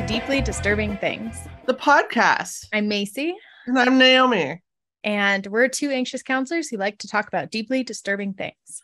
[0.00, 1.36] To Deeply Disturbing Things.
[1.66, 2.68] The podcast.
[2.72, 3.36] I'm Macy,
[3.66, 4.62] And I'm Naomi.
[5.04, 8.82] and we're two anxious counselors who like to talk about deeply disturbing things.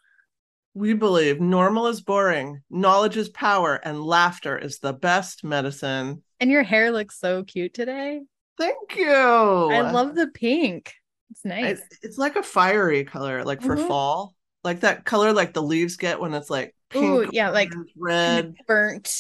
[0.75, 6.23] We believe normal is boring, knowledge is power, and laughter is the best medicine.
[6.39, 8.21] And your hair looks so cute today.
[8.59, 9.09] Thank you.
[9.11, 10.93] I love the pink.
[11.31, 11.79] It's nice.
[11.79, 13.89] It's, it's like a fiery color, like for Mhm.
[13.89, 17.73] fall, like that color like the leaves get when it's like pink, Ooh, yeah, like
[17.97, 18.55] red.
[18.67, 19.11] burnt,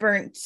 [0.00, 0.38] burnt,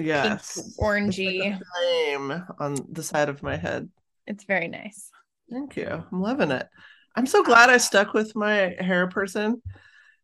[0.00, 1.54] Yes, pink, It's like orangey.
[1.54, 3.88] a flame on the side of my head.
[4.26, 5.10] It's very nice.
[5.50, 5.88] Thank you.
[6.12, 6.68] I'm loving it.
[7.16, 9.60] I'm so glad I stuck with my hair person.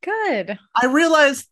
[0.02, 0.58] Good.
[0.74, 1.48] I realized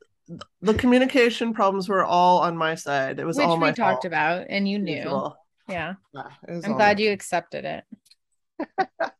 [0.62, 3.18] the communication problems were all on my side.
[3.18, 4.04] It was Which all my we talked fault.
[4.04, 5.32] about and you knew.
[5.68, 5.94] Yeah.
[6.14, 7.84] Yeah, I'm glad you accepted it.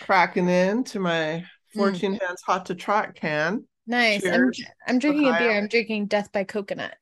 [0.00, 1.78] cracking into my Mm.
[1.78, 3.64] 14 hands hot to trot can.
[3.86, 4.26] Nice.
[4.26, 4.50] I'm,
[4.86, 5.52] I'm drinking a beer.
[5.52, 6.94] I'm drinking Death by Coconut.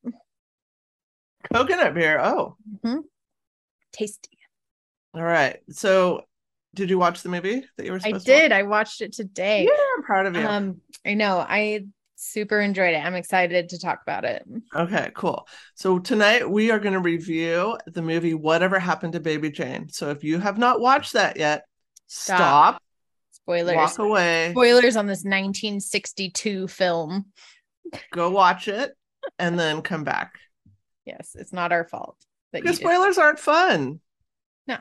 [1.52, 2.18] Coconut beer.
[2.20, 2.56] Oh,
[3.92, 4.38] Tasty.
[5.14, 5.58] all right.
[5.70, 6.22] So,
[6.74, 8.40] did you watch the movie that you were I supposed to watch?
[8.42, 8.52] did.
[8.52, 9.64] I watched it today.
[9.64, 10.46] Yeah, I'm proud of you.
[10.46, 11.38] Um, I know.
[11.38, 13.04] I super enjoyed it.
[13.04, 14.44] I'm excited to talk about it.
[14.76, 15.48] okay, cool.
[15.74, 19.88] So, tonight we are going to review the movie Whatever Happened to Baby Jane.
[19.88, 21.64] So, if you have not watched that yet,
[22.06, 22.36] Stop.
[22.38, 22.82] stop,
[23.32, 23.74] Spoilers.
[23.76, 27.26] walk away, Spoilers on this 1962 film.
[28.12, 28.92] go watch it,
[29.40, 30.38] and then come back.
[31.04, 32.16] Yes, it's not our fault.
[32.52, 34.00] Because spoilers aren't fun.
[34.66, 34.78] No.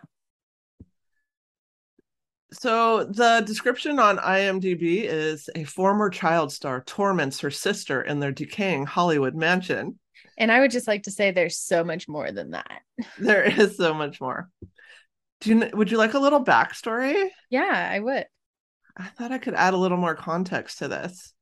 [2.52, 8.31] So the description on IMDb is a former child star torments her sister in their
[8.31, 10.00] decaying Hollywood mansion.
[10.38, 12.81] And I would just like to say there's so much more than that.
[13.20, 14.50] There is so much more.
[15.42, 17.30] Do you would you like a little backstory?
[17.50, 18.26] Yeah, I would.
[18.98, 21.33] I thought I could add a little more context to this.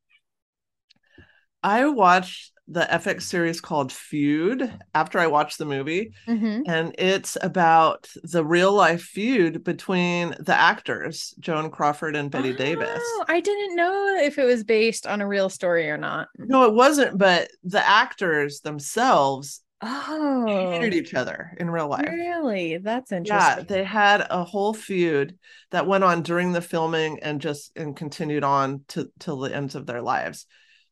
[1.64, 6.12] I watched the FX series called Feud after I watched the movie.
[6.28, 6.64] Mhm.
[6.68, 13.00] and it's about the real life feud between the actors Joan Crawford and Bette Davis.
[13.02, 16.28] Oh, I didn't know if it was based on a real story or not.
[16.38, 22.10] No, it wasn't, but the actors themselves Oh, hated each other in real life.
[22.10, 22.78] really?
[22.78, 23.58] That's interesting.
[23.60, 25.38] Yeah, they had a whole feud
[25.70, 29.76] that went on during the filming and just and continued on to till the ends
[29.76, 30.48] of their lives.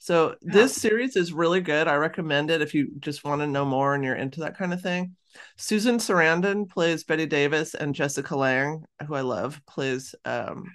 [0.05, 1.87] So this series is really good.
[1.87, 4.71] I recommend it if you just want to know more and you're into that kind
[4.71, 5.15] of thing.
[5.57, 10.71] Susan Sarandon plays Bette Davis and Jessica Lange, who I love, plays um,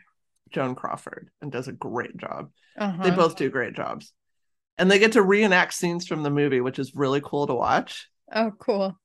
[0.50, 2.50] Joan Crawford and does a great job.
[2.76, 3.04] Uh-huh.
[3.04, 4.12] They both do great jobs.
[4.78, 8.08] And they get to reenact scenes from the movie, which is really cool to watch.
[8.34, 8.98] Oh, cool.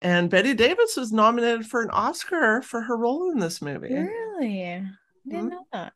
[0.00, 3.92] And Bette Davis was nominated for an Oscar for her role in this movie.
[3.92, 4.64] Really?
[4.64, 4.88] I
[5.28, 5.50] didn't Mhm.
[5.50, 5.92] know that.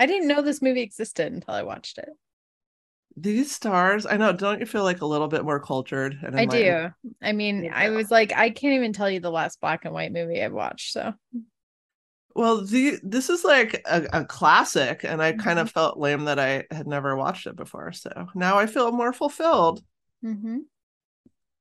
[0.00, 2.08] I didn't know this movie existed until I watched it.
[3.16, 6.18] These stars, I know, don't you feel like a little bit more cultured?
[6.24, 6.88] And I do.
[7.22, 10.12] I mean, I was like, I can't even tell you the last black and white
[10.12, 10.92] movie I've watched.
[10.92, 11.12] So,
[12.34, 15.62] Well, the this is like a, a classic, and I kind Mhm.
[15.62, 17.92] of felt lame that I had never watched it before.
[17.92, 19.82] So now I feel more fulfilled.
[20.22, 20.70] Mhm.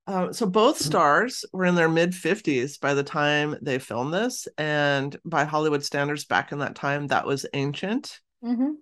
[0.07, 4.47] Uh, so both stars were in their mid 50s by the time they filmed this,
[4.57, 8.19] and by Hollywood standards back in that time, that was ancient.
[8.41, 8.77] Mhm.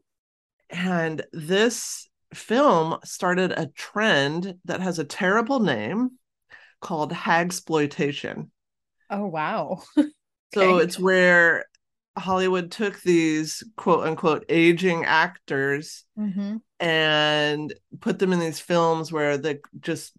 [0.70, 6.12] And this film started a trend that has a terrible name
[6.82, 8.50] called hagsploitation.
[9.10, 9.82] Oh, wow.
[10.54, 10.84] So Okay.
[10.84, 11.66] it's where
[12.18, 16.62] Hollywood took these quote unquote aging actors Mhm.
[16.80, 20.14] and put them in these films where they just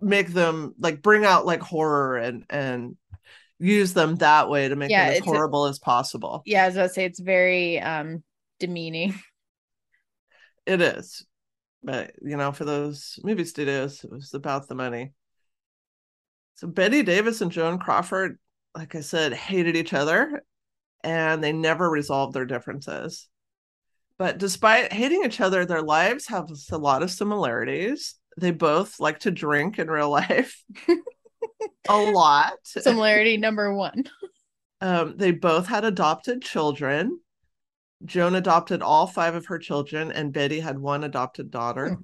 [0.00, 2.96] make them like bring out like horror and and
[3.58, 6.42] use them that way to make Yeah, them as it's a- horrible as possible.
[6.46, 8.22] Yeah, as I was about to say it's very um
[8.58, 9.14] demeaning.
[10.66, 11.24] It is.
[11.82, 15.14] But you know, for those movie studios, it was about the money.
[16.56, 18.38] So Bette Davis and Joan Crawford,
[18.76, 20.42] like I said, hated each other
[21.02, 23.28] and they never resolved their differences.
[24.18, 28.16] But despite hating each other, their lives have a lot of similarities.
[28.36, 30.62] They both like to drink in real life
[31.88, 32.54] a lot.
[32.64, 34.04] Similarity number one.
[34.80, 37.20] Um, they both had adopted children.
[38.04, 41.94] Joan adopted all five of her children, and Betty had one adopted daughter.
[41.94, 42.02] Hmm.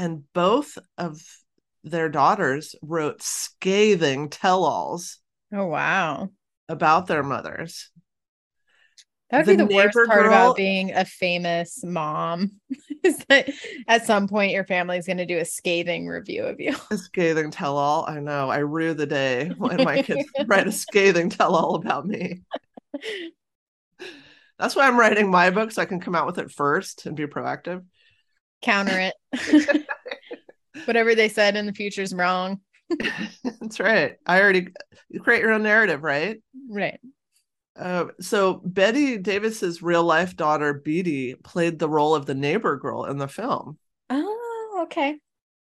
[0.00, 1.20] And both of
[1.84, 5.18] their daughters wrote scathing tell alls
[5.52, 6.30] Oh, wow.
[6.68, 7.90] about their mothers.
[9.30, 12.52] That would be The the worst part girl- about being a famous mom
[13.04, 13.50] is that
[13.86, 16.74] at some point your family's going to do a scathing review of you.
[16.90, 18.06] A scathing tell all.
[18.06, 18.48] I know.
[18.48, 22.42] I rue the day when my kids write a scathing tell all about me.
[24.58, 27.16] That's why I'm writing my book so I can come out with it first and
[27.16, 27.84] be proactive.
[28.62, 29.86] Counter it.
[30.84, 32.60] Whatever they said in the future is wrong.
[33.60, 34.16] That's right.
[34.26, 34.68] I already
[35.08, 36.42] you create your own narrative, right?
[36.68, 36.98] Right.
[37.78, 41.36] Uh, so Bette Davis's real life daughter B.D.
[41.44, 43.78] played the role of the neighbor girl in the film.
[44.10, 45.18] Oh, okay.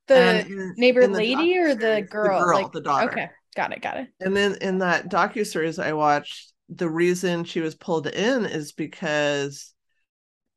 [0.07, 2.39] The in- neighbor in the lady or the girl?
[2.41, 3.11] The girl, Like- the daughter.
[3.11, 4.09] Okay, got it, got it.
[4.21, 8.73] And then in that docu series I watched, the reason she was pulled in is
[8.73, 9.73] because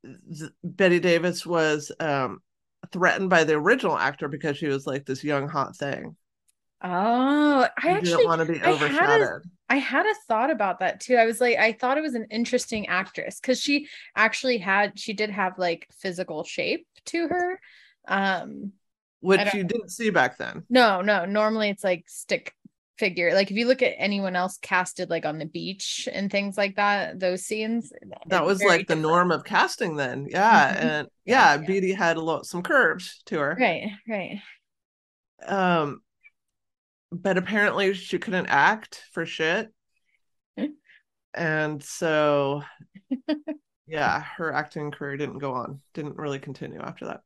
[0.04, 2.40] th- Bette Davis was um,
[2.92, 6.16] threatened by the original actor because she was like this young hot thing.
[6.84, 9.42] Oh, I She actually want to be I had a- overshadowed.
[9.70, 11.16] I had a thought about that too.
[11.16, 15.14] I was like, I thought it was an interesting actress because she actually had, she
[15.14, 17.60] did have like physical shape to her.
[18.08, 18.74] Um,
[19.22, 20.64] which you didn't see back then.
[20.70, 22.56] no, no, normally it's like stick
[23.02, 23.34] figure.
[23.34, 26.76] Like if you look at anyone else casted like on the beach and things like
[26.76, 27.92] that, those scenes,
[28.28, 30.28] That was like the norm of casting then.
[30.30, 30.74] Yeah.
[30.74, 30.82] Mhm.
[30.86, 31.68] And Yeah, yeah.
[31.68, 31.92] B.D.
[31.94, 33.58] had a lot some curves to her.
[33.60, 34.42] Right, right.
[35.46, 36.02] Um
[37.12, 39.74] but apparently she couldn't act for shit.
[41.34, 42.64] And so
[43.88, 47.22] yeah, her acting career didn't go on, didn't really continue after that.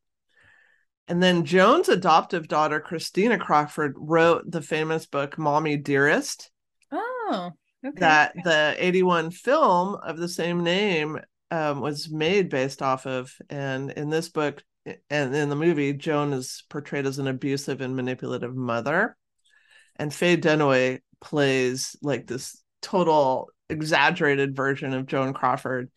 [1.08, 6.50] And then Joan's adoptive daughter, Christina Crawford, wrote the famous book Mommy Dearest.
[6.92, 7.52] Oh,
[7.86, 8.00] okay.
[8.00, 11.20] that the 81 film of the same name
[11.52, 13.32] um, was made based off of.
[13.50, 14.64] And in this book
[15.10, 19.16] and in the movie, Joan is portrayed as an abusive and manipulative mother.
[19.98, 25.90] And Faye Dunaway plays like this total exaggerated version of Joan Crawford.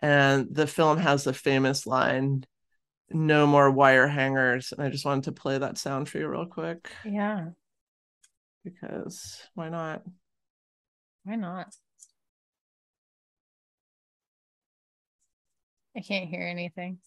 [0.00, 2.44] And the film has the famous line,
[3.10, 4.72] no more wire hangers.
[4.72, 7.50] And I just wanted to play that sound for you real quick yeah,
[8.64, 10.02] because why not?
[11.24, 11.74] why not?
[15.96, 16.98] I can't hear anything.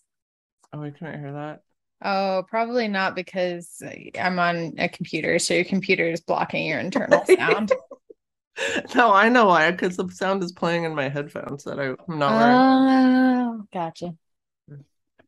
[0.74, 1.62] Oh, we couldn't hear that.
[2.04, 3.82] Oh, probably not because
[4.20, 7.72] I'm on a computer, so your computer is blocking your internal sound.
[8.96, 12.20] No, I know why, because the sound is playing in my headphones that I, I'm
[12.20, 12.60] not wearing.
[12.60, 14.16] Oh, gotcha.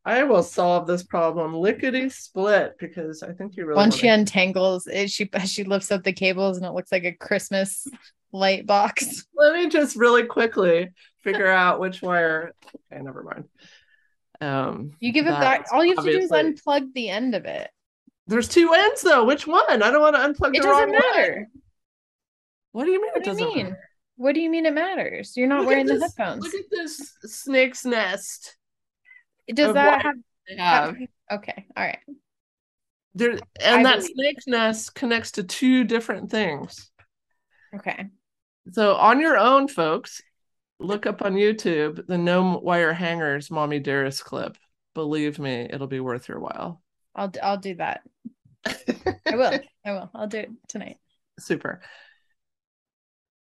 [0.05, 4.85] I will solve this problem lickety split because I think you really Once she untangles
[4.87, 7.87] it, she she lifts up the cables and it looks like a Christmas
[8.31, 9.25] light box.
[9.35, 10.89] Let me just really quickly
[11.21, 12.53] figure out which wire.
[12.91, 13.45] Okay, never mind.
[14.41, 15.67] Um, You give it back.
[15.71, 17.69] All you have to do is unplug the end of it.
[18.27, 19.23] There's two ends though.
[19.25, 19.81] Which one?
[19.81, 21.33] I don't want to unplug It the doesn't matter.
[21.35, 21.61] one.
[22.73, 23.65] What do you mean What it do you doesn't mean?
[23.67, 23.89] matter?
[24.17, 25.37] What do you mean it matters?
[25.37, 26.43] You're not Look wearing at the headphones.
[26.43, 28.57] Look at this snake's nest.
[29.47, 30.15] Does that wire have,
[30.47, 30.95] they have.
[31.31, 31.65] okay?
[31.75, 31.99] All right.
[33.15, 36.89] There, and I that believe- snake's nest connects to two different things.
[37.75, 38.07] Okay.
[38.71, 40.21] So on your own, folks,
[40.79, 44.57] look up on YouTube the no wire hangers mommy dearest clip.
[44.95, 46.81] Believe me, it'll be worth your while.
[47.15, 48.01] I'll d- I'll do that.
[48.65, 49.59] I will.
[49.85, 50.09] I will.
[50.15, 50.97] I'll do it tonight.
[51.39, 51.81] Super.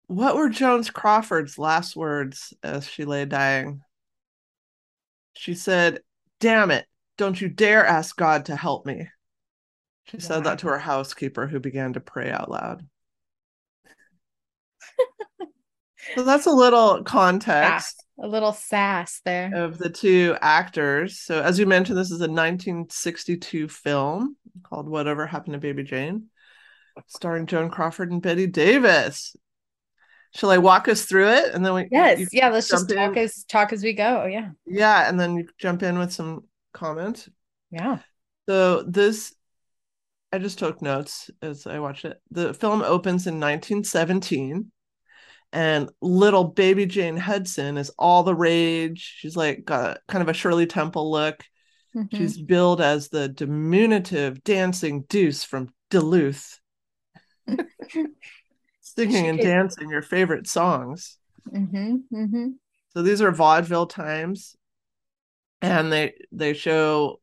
[0.07, 3.81] What were Joan Crawford's last words as she lay dying?
[5.33, 5.99] She said,
[6.39, 6.85] Damn it,
[7.17, 9.07] don't you dare ask God to help me.
[10.05, 12.85] She said that to her housekeeper, who began to pray out loud.
[16.15, 17.95] so that's a little context.
[17.95, 17.95] Sass.
[18.19, 19.51] A little sass there.
[19.55, 21.19] of the two actors.
[21.19, 26.27] So, as you mentioned, this is a 1962 film called Whatever Happened to Baby Jane,
[27.07, 29.35] starring Joan Crawford and Bette Davis.
[30.35, 31.53] Shall I walk us through it?
[31.53, 32.27] And then we, Yes.
[32.31, 32.49] Yeah.
[32.49, 33.23] Let's just talk in?
[33.23, 34.25] as talk as we go.
[34.25, 34.49] Yeah.
[34.65, 37.29] yeah, and then you jump in with some comments.
[37.71, 37.99] Yeah.
[38.49, 39.33] So, this,
[40.31, 42.19] I just took notes as I watched it.
[42.31, 44.71] The film opens in 1917.
[45.51, 49.17] And little baby Jane Hudson is all the rage.
[49.19, 51.43] She's like got kind of a Shirley Temple look.
[51.95, 52.09] Mhm.
[52.17, 56.59] She's billed as the diminutive dancing deuce from Duluth,
[58.95, 61.17] singing and dancing your favorite songs.
[61.51, 62.03] Mhm.
[62.11, 62.59] Mhm.
[62.93, 64.55] So these are vaudeville times,
[65.61, 67.19] and they they show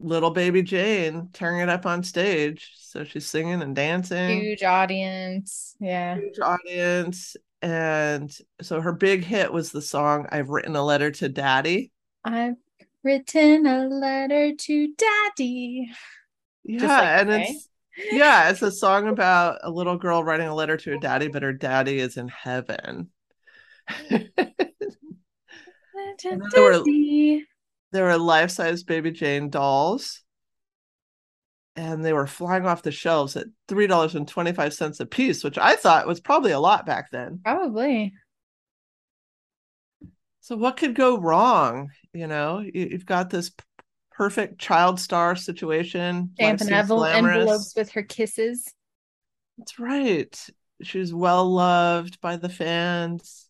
[0.00, 2.72] little baby Jane tearing it up on stage.
[2.78, 5.76] So she's singing and dancing, Huge audience.
[5.80, 6.16] Yeah.
[6.16, 11.28] huge audience, and so her big hit was the song "I've Written a Letter to
[11.28, 11.92] Daddy."
[12.24, 12.56] I've
[13.02, 15.90] written a letter to daddy.
[16.64, 17.42] Yeah, like and okay.
[17.50, 17.68] it's
[18.10, 21.42] yeah, it's a song about a little girl writing a letter to her daddy, but
[21.42, 23.10] her daddy is in heaven.
[24.10, 24.28] Letter
[26.24, 26.84] And then there were-
[27.92, 30.22] there were life-size baby Jane dolls,
[31.76, 35.44] and they were flying off the shelves at three dollars and twenty-five cents a piece,
[35.44, 37.40] which I thought was probably a lot back then.
[37.44, 38.12] Probably.
[40.40, 41.90] So what could go wrong?
[42.12, 43.50] You know, you, you've got this
[44.16, 46.30] perfect child star situation.
[46.40, 48.72] Envel- envelopes with her kisses.
[49.58, 50.48] That's right.
[50.82, 53.46] She's well loved by the fans,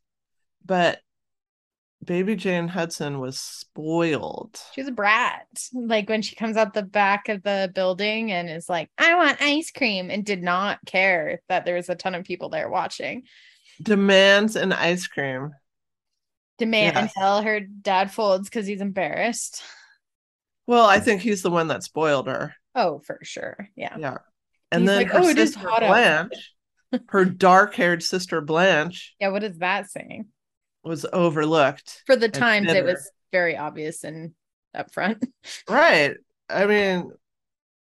[0.64, 1.00] but
[2.04, 4.60] baby Jane Hudson was spoiled.
[4.74, 5.46] She was a brat.
[5.72, 9.42] Like when she comes out the back of the building and is like, I want
[9.42, 13.22] ice cream, and did not care that there was a ton of people there watching.
[13.82, 15.50] Demands an ice cream.
[16.58, 17.12] Demand Yes.
[17.16, 19.62] until her dad folds because he's embarrassed.
[20.66, 22.54] Well, I think he's the one that spoiled her.
[22.74, 23.68] Oh, for sure.
[23.76, 23.96] Yeah.
[23.98, 24.18] Yeah.
[24.72, 25.60] And He's then like, her "Oh, sister.
[25.60, 26.52] Blanche,
[27.08, 29.28] her dark-haired sister Blanche, Yeah.
[29.28, 30.26] What is that saying?
[30.82, 32.02] was overlooked.
[32.06, 34.32] For the times, it was very obvious and
[34.76, 35.22] upfront.
[35.68, 36.14] Right.
[36.48, 37.10] I mean,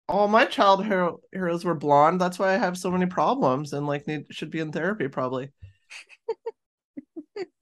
[0.09, 2.19] all my child hero- heroes were blonde.
[2.21, 5.51] That's why I have so many problems and like need should be in therapy probably.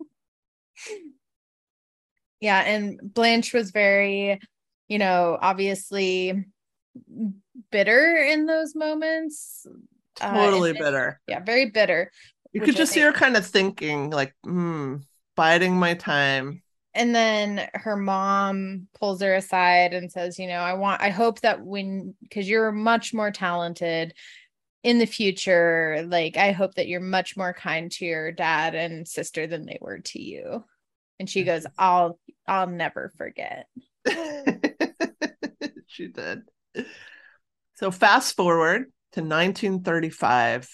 [2.41, 4.39] yeah and blanche was very
[4.87, 6.45] you know obviously
[7.71, 9.65] bitter in those moments
[10.21, 11.19] Uh, Totally and- bitter.
[11.27, 12.11] yeah very bitter
[12.53, 14.97] You could just see her kind of thinking, like, hmm,
[15.35, 16.61] biding my time.
[16.93, 21.41] and then her mom pulls her aside and says you know i want i hope
[21.41, 24.13] that when because you're much more talented
[24.83, 29.05] in the future like i hope that you're much more kind to your dad and
[29.05, 30.63] sister than they were to you
[31.19, 33.65] and she goes i'll i'll never forget
[36.03, 36.43] she did.
[37.75, 40.69] So fast forward to 1935.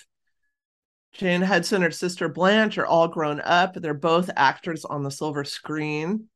[1.13, 3.73] Jane Hudson and her sister Blanche are all grown up.
[3.75, 6.29] They're both actors on the silver screen.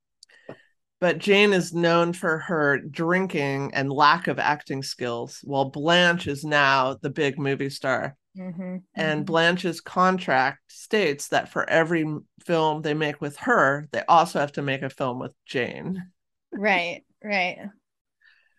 [0.99, 6.43] But Jane is known for her drinking and lack of acting skills, while Blanche is
[6.43, 8.15] now the big movie star.
[8.35, 9.25] Mhm, And mhm.
[9.25, 12.05] Blanche's contract states that for every
[12.45, 16.11] film they make with her, they also have to make a film with Jane.
[16.51, 17.57] right right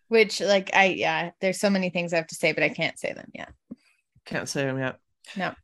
[0.08, 2.98] which like i yeah there's so many things i have to say but i can't
[2.98, 3.52] say them yet
[4.24, 4.98] Can't say them yet.
[5.36, 5.54] No.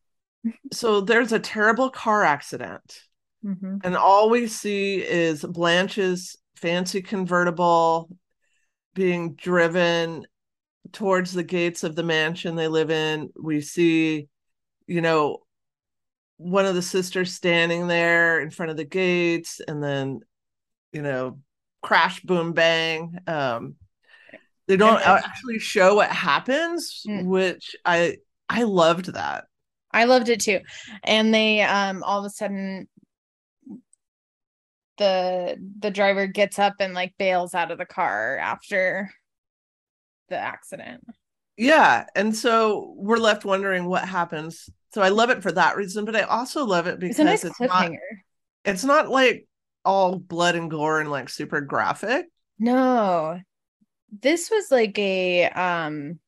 [0.72, 3.02] so there's a terrible car accident,
[3.44, 3.80] Mhm.
[3.84, 8.08] and all we see is Blanche's fancy convertible
[8.94, 10.26] being driven
[10.92, 13.30] towards the gates of the mansion they live in.
[13.40, 14.28] We see,
[14.86, 15.38] you know,
[16.36, 20.20] one of the sisters standing there in front of the gates, and then,
[20.92, 21.38] you know,
[21.82, 23.18] crash, boom, bang.
[23.26, 23.74] Um,
[24.72, 27.26] they don't actually show what happens, Mm.
[27.26, 29.44] which I I loved that.
[29.92, 30.60] I loved it too.
[31.04, 32.88] And they um all of a sudden
[34.98, 39.10] the the driver gets up and like bails out of the car after
[40.28, 41.04] the accident.
[41.56, 44.68] Yeah, and so we're left wondering what happens.
[44.94, 47.24] So I love it for that reason, but I also love it because It's a
[47.24, 47.90] nice it's not
[48.64, 49.46] it's not like
[49.84, 52.26] all blood and gore and like super graphic.
[52.58, 53.40] No.
[54.20, 56.18] This was like a um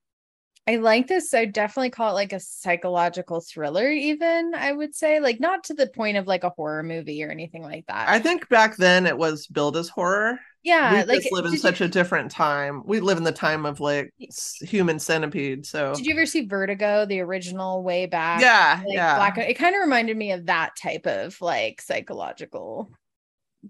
[0.66, 1.34] I like this.
[1.34, 5.20] I definitely call it like a psychological thriller, even I would say.
[5.20, 8.08] Like not to the point of like a horror movie or anything like that.
[8.08, 10.40] I think back then it was billed as horror.
[10.62, 12.82] yeah, we like just live in such you, a different time.
[12.86, 14.14] We live in the time of like
[14.62, 15.66] human centipede.
[15.66, 18.40] So did you ever see Vertigo, the original way back?
[18.40, 22.90] yeah, like yeah, black it kind of reminded me of that type of like psychological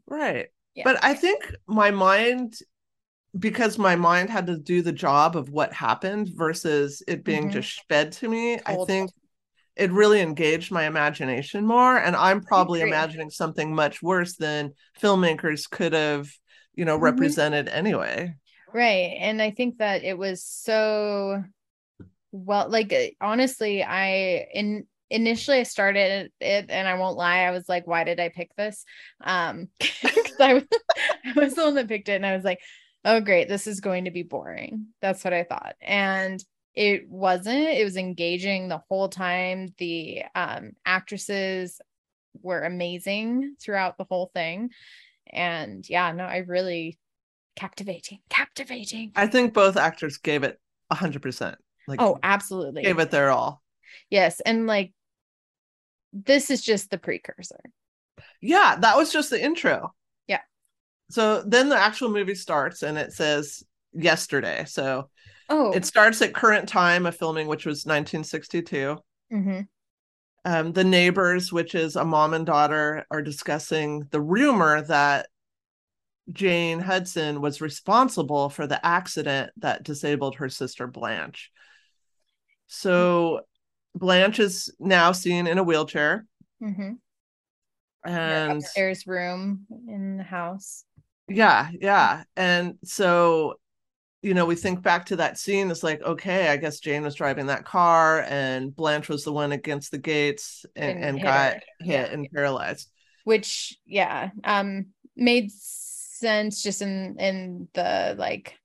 [0.07, 0.47] right.
[0.77, 0.85] Yeah.
[0.85, 2.59] But I think my mind,
[3.39, 7.51] because my mind had to do the job of what happened versus it being Mhm.
[7.51, 9.11] just fed to me, I think
[9.77, 11.97] it really engaged my imagination more.
[11.97, 16.29] And I'm probably imagining something much worse than filmmakers could have,
[16.75, 17.03] you know, Mhm.
[17.03, 18.35] represented anyway.
[18.73, 21.43] right and i think that it was so
[22.33, 27.51] well like uh, honestly i in initially i started it and i won't lie i
[27.51, 28.85] was like why did i pick this
[29.23, 30.65] um 'cause I, was-
[31.25, 32.61] I was the one that picked it and i was like
[33.05, 36.45] oh great this is going to be boring that's what i thought and
[36.75, 41.81] it wasn't it was engaging the whole time the um actresses
[42.43, 44.71] were amazing throughout the whole thing
[45.33, 46.99] and yeah no i really
[47.57, 50.59] captivating captivating I think both actors gave it
[50.91, 51.57] a hundred percent.
[51.87, 53.63] Like oh absolutely gave it their all.
[54.11, 54.93] yes and like
[56.13, 57.61] this is just the precursor
[58.41, 59.95] Yeah, that was just the intro.
[61.11, 64.65] So then the actual movie starts and it says yesterday.
[64.67, 65.11] So
[65.49, 68.97] oh it starts at current time of filming, which was 1962.
[69.33, 69.69] mhm.
[70.47, 75.29] Um, the neighbors, which is a mom and daughter, are discussing the rumor that
[76.31, 81.51] Jane Hudson was responsible for the accident that disabled her sister Blanche.
[82.67, 83.41] So
[83.95, 86.27] Blanche is now seen in a wheelchair,
[86.63, 86.99] Mhm.
[88.05, 90.85] and upstairs room in the house
[91.29, 93.55] yeah, yeah, and so
[94.23, 95.71] you know, we think back to that scene.
[95.71, 99.53] It's like, okay, I guess Jane was driving that car, and Blanche was the one
[99.53, 101.63] against the gates and, And and, hit got her.
[101.81, 102.13] hit Yeah.
[102.13, 102.91] and paralyzed.
[103.25, 108.59] which yeah um made sense just in in the like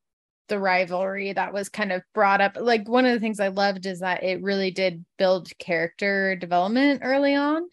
[0.47, 3.85] the rivalry that was kind of brought up like one of the things i loved
[3.85, 7.63] is that it really did build character development early on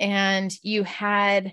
[0.00, 1.52] and you had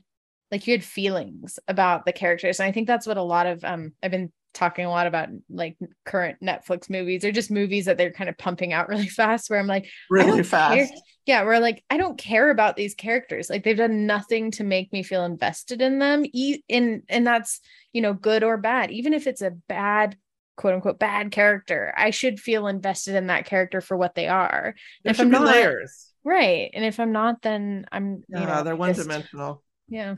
[0.55, 3.63] like you had feelings about the characters and i think that's what a lot of
[3.65, 7.97] um i've been talking a lot about like current netflix movies or just movies that
[7.97, 10.75] they're kind of pumping out really fast where i'm like Really fast.
[10.75, 10.87] care.
[11.27, 13.49] Yeah, we're like, I don't care about these characters.
[13.49, 16.23] Like they've done nothing to make me feel invested in them.
[16.31, 17.61] E- in and that's
[17.93, 18.91] you know good or bad.
[18.91, 20.15] Even if it's a bad
[20.55, 24.75] quote unquote bad character, I should feel invested in that character for what they are.
[25.03, 26.11] There if I'm not- layers.
[26.23, 26.69] Right.
[26.75, 29.63] And if I'm not, then I'm Yeah, you know they're one dimensional.
[29.87, 30.15] Yeah.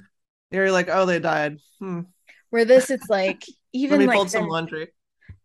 [0.52, 1.60] You're like, oh, they died.
[1.80, 2.02] Hmm.
[2.50, 4.88] Where this it's like even like fold some the- laundry.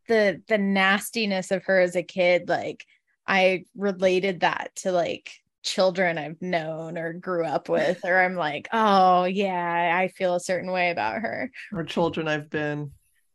[0.08, 2.84] the the nastiness of her as a kid like
[3.26, 5.30] i related that to like
[5.62, 10.40] children i've known or grew up with or i'm like oh yeah i feel a
[10.40, 12.92] certain way about her or children I've been.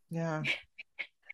[0.10, 0.44] Yeah.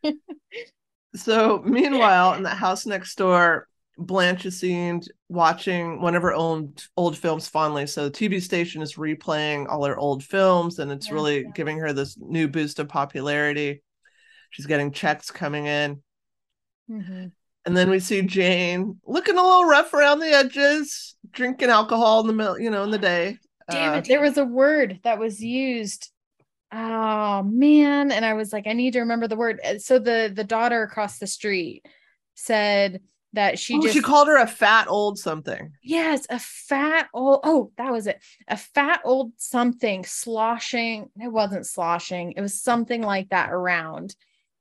[1.15, 6.87] so meanwhile, in the house next door, Blanche is seen watching one of her old
[6.97, 7.85] old films fondly.
[7.87, 11.51] So the TV station is replaying all her old films, and it's Yeah, really yeah.
[11.53, 13.83] giving her this new boost of popularity.
[14.51, 16.01] She's getting checks coming in.
[16.87, 17.31] Mhm.
[17.65, 22.27] And then we see Jane looking a little rough around the edges, drinking alcohol in
[22.27, 23.37] the middle, you know, in the day.
[23.69, 26.11] damn Uh, it there was a word that was used
[26.73, 30.31] oh man and i was like i need to remember the word Uh, so the
[30.35, 31.85] the daughter across the street
[32.35, 33.01] said
[33.33, 35.73] that she oh, just she called her a fat old something.
[35.81, 38.21] Yes, a fat old oh, that was it.
[38.47, 41.09] A fat old something sloshing.
[41.19, 42.33] It wasn't sloshing.
[42.33, 44.15] It was something like that around.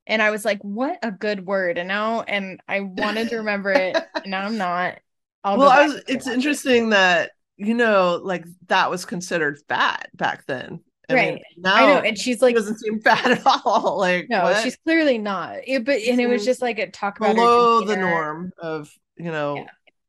[0.07, 1.79] And I was like, what a good word.
[1.79, 3.97] And now and I wanted to remember it.
[4.15, 4.99] and now I'm not.
[5.45, 6.37] I'll well, I was, it's watch it.
[6.37, 10.81] interesting that you know, like that was considered fat back then.
[11.13, 11.43] I mean, Right.
[11.57, 12.01] now I know.
[12.01, 13.99] And she's she like, doesn't seem fat at all.
[13.99, 14.63] Like no, what?
[14.63, 15.59] she's clearly not.
[15.67, 19.31] It, but and it was just like a talk about below the norm of you
[19.31, 19.67] know Yeah.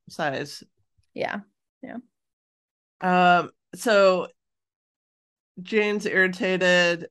[0.09, 0.63] size.
[1.13, 1.39] Yeah.
[1.81, 1.97] Yeah.
[3.01, 3.51] Um.
[3.75, 4.27] So
[5.61, 7.07] Jane's irritated.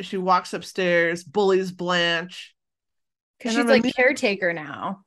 [0.00, 2.54] She walks upstairs, bullies Blanche.
[3.38, 5.00] Because she's like caretaker now.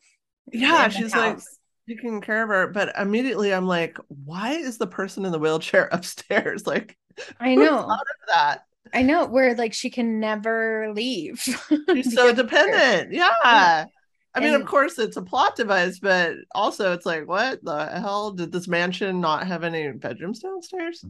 [0.52, 1.58] Yeah, she's like house.
[1.88, 2.68] Taking care of her.
[2.68, 6.66] But immediately, I'm like, why is the person in the wheelchair upstairs?
[6.68, 6.98] Like,
[7.40, 7.96] I know.
[8.28, 8.66] that?
[8.94, 11.40] I know where like she can never leave.
[11.94, 13.14] She's so dependent.
[13.14, 13.30] Yeah.
[13.44, 13.86] Yeah.
[14.34, 18.32] I mean, of course, it's a plot device, but also it's like, what the hell?
[18.32, 21.04] Did this mansion not have any bedrooms downstairs?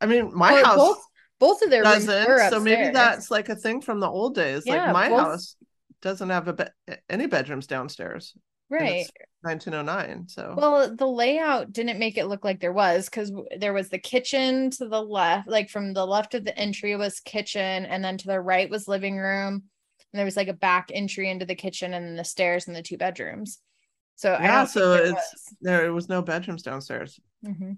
[0.00, 0.98] I mean, my Well, house both
[1.38, 2.50] both of their doesn't.
[2.50, 4.62] So maybe that's like a thing from the old days.
[4.66, 5.56] Yeah, like my both- house
[6.02, 8.34] doesn't have a be- any bedrooms downstairs.
[8.74, 9.06] Right.
[9.42, 10.28] 1909.
[10.28, 13.98] So Well, the layout didn't make it look like there was because there was the
[13.98, 18.16] kitchen to the left, like from the left of the entry was kitchen, and then
[18.18, 19.54] to the right was living room.
[20.12, 22.74] And there was like a back entry into the kitchen and then the stairs and
[22.76, 23.58] the two bedrooms.
[24.16, 27.18] So I Yeah, so there it's- there was no bedrooms downstairs.
[27.42, 27.54] was.
[27.56, 27.76] Mhm.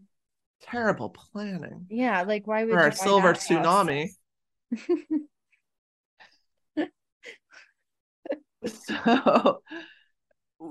[0.60, 1.86] Terrible planning.
[1.90, 4.10] Yeah, like why would our silver tsunami.
[8.66, 9.62] So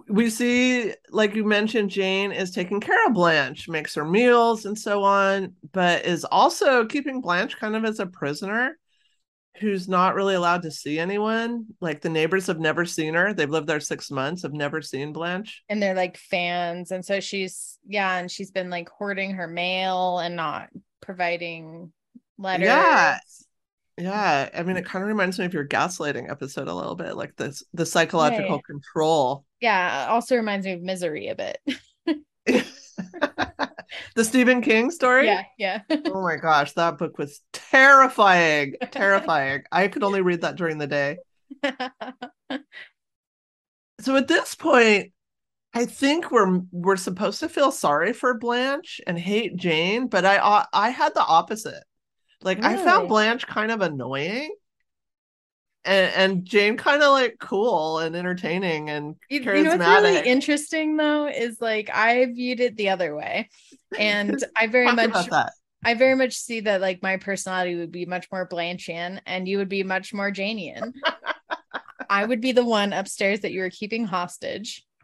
[0.08, 4.78] we see, like you mentioned, Jane is taking care of Blanche, makes her meals and
[4.78, 8.78] so on, but is also keeping Blanche kind of as a prisoner
[9.60, 11.65] who's not really allowed to see anyone.
[11.80, 13.34] Like the neighbors have never seen her.
[13.34, 15.63] They've lived there six months, have never seen Blanche.
[15.69, 20.19] and they're like fans and so she's yeah and she's been like hoarding her mail
[20.19, 20.69] and not
[21.02, 21.93] providing
[22.38, 23.19] letters Yeah.
[23.97, 24.49] Yeah.
[24.53, 27.36] I mean, it kind of reminds me of your gaslighting episode a little bit, like
[27.38, 28.63] this the psychological Right.
[28.65, 29.45] control.
[29.62, 31.58] yeah also reminds me of misery a bit
[34.15, 35.25] the Stephen King story.
[35.25, 38.75] yeah yeah Oh my gosh, that book was terrifying.
[38.91, 39.63] Terrifying.
[39.71, 41.17] I could only read that during the day.
[44.01, 45.13] So at this point,
[45.73, 50.65] I think we're we're supposed to feel sorry for Blanche and hate Jane, but I
[50.73, 51.84] I had the opposite.
[52.45, 54.55] Like I found Blanche kind of annoying.
[55.84, 59.58] And and Jane kind of like cool and entertaining and you, charismatic.
[59.58, 63.49] you know what's really interesting though is like i viewed it the other way.
[63.97, 65.29] And i very much
[65.84, 69.60] i very much see that like my personality would be much more blanchian and you
[69.60, 70.93] would be much more janian
[72.10, 74.86] i would be the one upstairs that you were keeping hostage.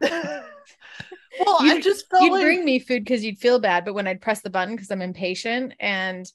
[1.40, 4.06] Well, I just felt you'd like bring me food because you'd feel bad but when
[4.06, 6.30] i'd press the button because i'm impatient and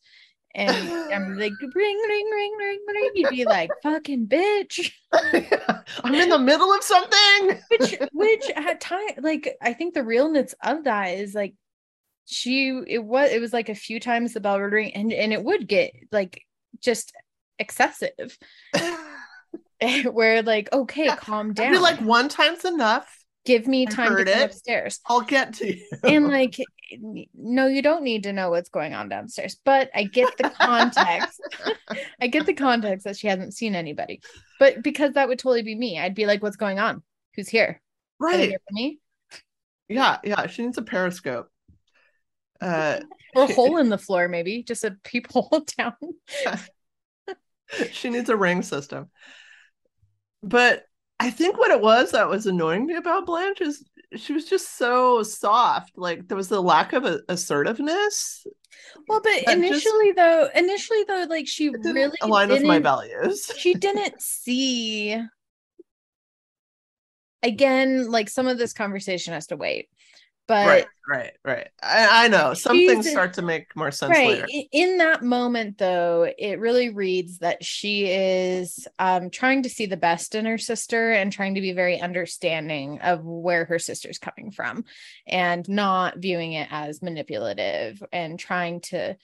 [0.58, 1.72] And I'm like, ring,
[2.10, 3.12] ring, ring, ring, ring.
[3.14, 4.92] You'd be like, fucking bitch.
[6.04, 7.60] I'm in the middle of something.
[7.70, 11.54] which which at time like I think the realness of that is like
[12.26, 15.32] she it was it was like a few times the bell would ring and and
[15.32, 16.44] it would get like
[16.82, 17.14] just
[17.60, 18.38] excessive
[20.12, 23.08] where like okay calm I'd down like, one time's enough.
[23.46, 24.46] give me I time to get it.
[24.46, 25.86] upstairs I'll get to you.
[26.04, 26.58] and like
[27.34, 31.42] no you don't need to know what's going on downstairs but i get the context
[32.22, 34.22] i get the context that she hasn't seen anybody
[34.60, 37.02] but because that would totally be me i'd be like what's going on
[37.36, 37.82] who's here
[38.20, 38.50] right.
[38.50, 39.00] here for me
[39.90, 40.48] Yeah, yeah.
[40.48, 41.50] She needs a periscope.
[42.60, 43.00] Uh
[43.36, 45.94] or a hole in the floor maybe just a peephole down
[47.92, 49.10] she needs a ring system.
[50.42, 50.86] But
[51.20, 53.84] I think what it was that was annoying me about Blanche is
[54.16, 55.98] she was just so soft.
[55.98, 58.46] Like there was a lack of a- assertiveness.
[59.08, 63.52] well but That just- initially though initially though like she really align with my values.
[63.58, 65.20] she didn't see
[67.44, 69.90] again like some of this conversation has to wait
[70.48, 71.68] but right, right, right.
[71.82, 74.48] I, I know some things start to make more sense right later.
[74.72, 79.98] in that moment though it really reads that she is um trying to see the
[79.98, 84.52] best in her sister and trying to be very understanding of where her sister's coming
[84.52, 84.86] from
[85.28, 89.16] and not viewing it as manipulative and trying to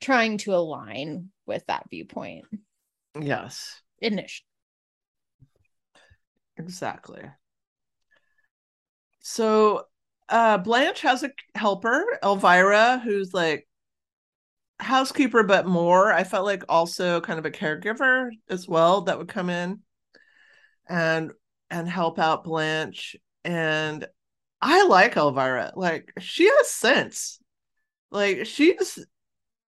[0.00, 2.44] trying to align with that viewpoint
[3.18, 4.44] Yes, initially
[6.58, 7.22] exactly.
[9.20, 9.86] So
[10.28, 13.66] uh Blanche has a helper, Elvira, who's like
[14.80, 16.12] housekeeper, but more.
[16.12, 19.80] I felt like also kind of a caregiver as well that would come in
[20.88, 21.32] and
[21.70, 23.16] and help out Blanche.
[23.44, 24.06] And
[24.60, 25.72] I like Elvira.
[25.76, 27.38] Like she has sense.
[28.10, 28.98] Like she's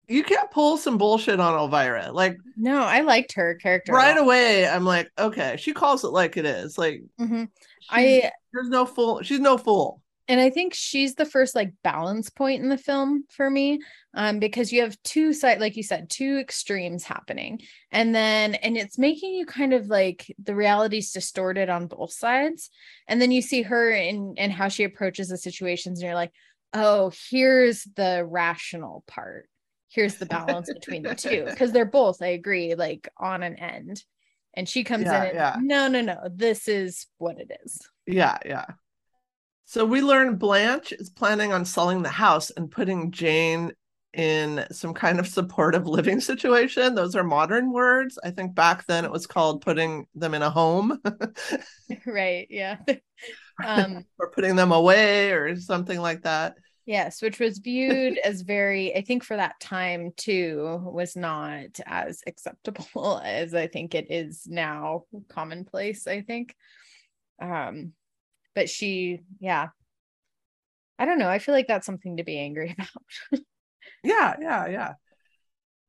[0.07, 2.11] you can't pull some bullshit on Elvira.
[2.11, 6.35] Like no i liked her character right away, I'm like, okay, she calls it like
[6.37, 6.77] it is.
[6.77, 7.47] Like Mhm.
[7.79, 9.21] she's- i there's no fool.
[9.21, 10.01] She's no fool.
[10.29, 13.79] And i think she's the first like balance point in the film for me
[14.13, 17.59] um because you have two side like you said two extremes happening.
[17.91, 22.69] And then and it's making you kind of like the reality's distorted on both sides.
[23.07, 26.31] And then you see her in and how she approaches the situations and you're like
[26.73, 29.49] oh here's the rational part.
[29.89, 31.45] Here's the balance between the two.
[31.49, 34.03] Because they're both i agree like on an end.
[34.55, 35.55] And she comes Yeah, in and yeah.
[35.59, 37.79] no no no this is what it is.
[38.07, 38.65] Yeah, yeah.
[39.69, 43.71] So we learn Blanche is planning on selling the house and putting Jane
[44.15, 46.95] in some kind of supportive living situation.
[46.95, 48.17] Those are modern words.
[48.23, 50.99] I think back then it was called putting them in a home
[52.07, 52.77] right yeah
[53.63, 56.55] um or putting them away or something like that.
[56.87, 62.23] yes which was viewed as very i think for that time too was not as
[62.25, 66.55] acceptable as i think it is now commonplace i think
[67.39, 67.93] um
[68.59, 69.69] but she yeah
[70.97, 72.89] i don't know i feel like that's something to be angry about
[74.03, 74.93] Yeah, yeah, yeah.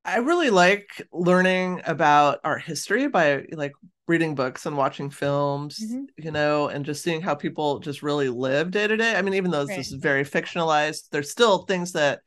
[0.05, 3.73] I really like learning about our history by like
[4.09, 6.11] reading books and watching films, Mhm.
[6.17, 9.15] you know, and just seeing how people just really live day to day.
[9.15, 9.87] I mean, even though this Right.
[9.93, 12.21] is very fictionalized, there's still things that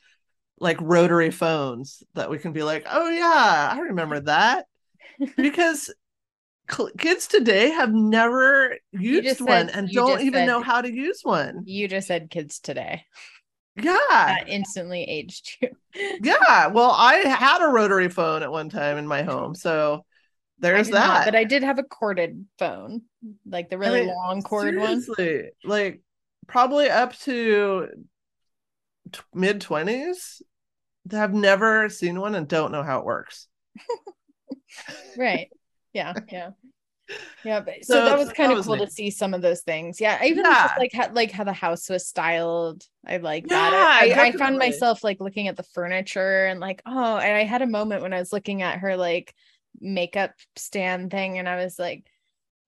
[0.60, 4.68] like rotary phones that we can be like, oh yeah, I remember that.
[5.38, 5.94] because
[6.98, 11.20] kids today have never used one said- and don't even said- know how to use
[11.24, 11.64] one.
[11.66, 13.06] you just said kids today
[13.76, 13.98] Yeah.
[14.10, 15.70] that instantly aged you
[16.24, 20.06] Yeah, well, I had a rotary phone at one time in my home, so
[20.60, 21.26] there's did not, that.
[21.26, 23.02] but i did have a corded phone
[23.46, 25.04] like the I really mean, long cord one
[25.66, 26.02] like
[26.48, 27.88] probably up to
[29.12, 30.42] t- mid twenties,
[31.12, 33.48] have never seen one and don't know how it works.
[35.18, 35.50] right
[35.94, 36.52] yeah yeah.
[37.44, 38.88] Yeah but, so, So that was that kind of was cool neat.
[38.88, 40.00] to see some of those things.
[40.00, 40.64] Yeah even Yeah.
[40.64, 42.84] just like how like how the house was styled.
[43.06, 46.60] I like Yeah, that I, I, I found myself like looking at the furniture and
[46.62, 49.34] like oh and i had a moment when i was looking at her like
[49.82, 52.06] makeup stand thing and i was like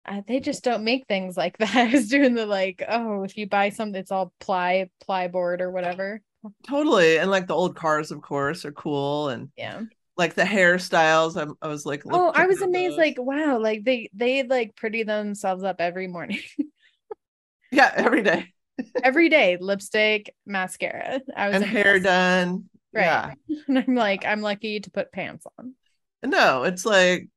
[0.06, 1.76] uh, they just don't make things like that.
[1.76, 5.62] I was doing the like oh if you buy something it's all ply ply board
[5.62, 6.22] or whatever.
[6.68, 9.82] Totally, and like the old cars, of course, are cool, and yeah
[10.18, 11.40] like the hairstyles.
[11.40, 12.98] I'm, I was like, oh i was amazed those.
[12.98, 16.40] like wow like they they like pretty themselves up every morning
[17.72, 18.54] yeah, every day,
[19.04, 22.70] every day lipstick mascara i was and hair done.
[22.94, 23.04] Right.
[23.04, 23.34] Yeah,
[23.68, 25.74] and i'm like i'm lucky to put pants on
[26.24, 27.28] no, it's like,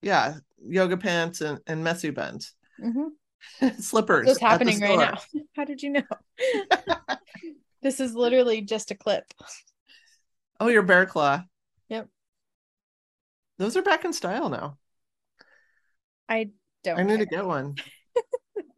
[0.00, 2.54] yeah, yoga pants and, and messy buns.
[2.82, 3.08] Mhm.
[3.78, 4.26] slippers.
[4.26, 5.18] what's happening right now
[5.54, 6.02] how did you know
[7.82, 9.24] this is literally just a clip
[10.60, 11.42] Oh, your bear claw.
[13.58, 14.78] Those are back in style now.
[16.28, 16.50] I
[16.82, 16.98] don't.
[16.98, 17.24] I need care.
[17.24, 17.76] to get one.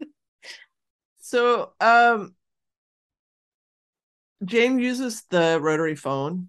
[1.21, 2.35] so, um,
[4.45, 6.47] Jane uses the rotary phone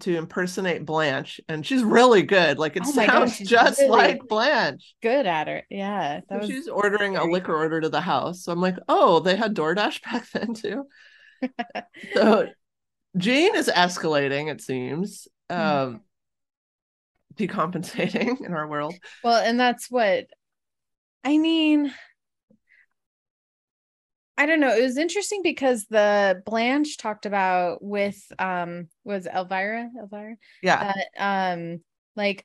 [0.00, 2.58] to impersonate Blanche, and she's really good.
[2.58, 4.94] Like it oh sounds God, just really like Blanche.
[5.02, 6.20] Good at her, yeah.
[6.28, 6.46] So.
[6.46, 8.44] She's ordering a liquor order to the house.
[8.44, 10.86] So I'm like, oh, they had DoorDash back then too.
[12.14, 12.48] so
[13.16, 15.28] Jane is escalating, it seems.
[15.50, 15.56] Hmm.
[15.56, 16.00] Um
[17.36, 18.94] decompensating in our world.
[19.22, 20.26] Well, and that's what
[21.22, 21.92] I mean.
[24.36, 24.74] I don't know.
[24.74, 30.36] It was interesting because the Blanche talked about with um was Elvira, Elvira?
[30.62, 30.92] Yeah.
[30.92, 31.80] That um
[32.16, 32.44] like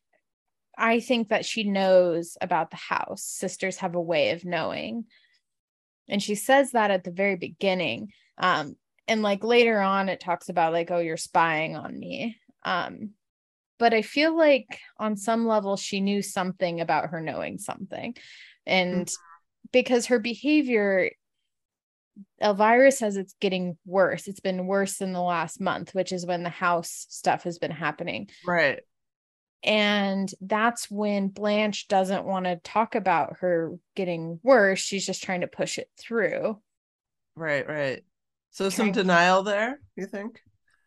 [0.77, 3.23] I think that she knows about the house.
[3.23, 5.05] Sisters have a way of knowing.
[6.07, 8.09] And she says that at the very beginning.
[8.37, 8.75] Um
[9.07, 12.37] and like later on it talks about like oh you're spying on me.
[12.63, 13.13] Um
[13.79, 18.15] but I feel like on some level she knew something about her knowing something.
[18.65, 19.69] And mm-hmm.
[19.71, 21.09] because her behavior
[22.41, 24.27] Elvira says it's getting worse.
[24.27, 27.71] It's been worse in the last month, which is when the house stuff has been
[27.71, 28.29] happening.
[28.45, 28.81] Right.
[29.63, 34.79] And that's when Blanche doesn't want to talk about her getting worse.
[34.79, 36.59] She's just trying to push it through.
[37.35, 38.03] Right, right.
[38.51, 40.41] So some denial there, you think?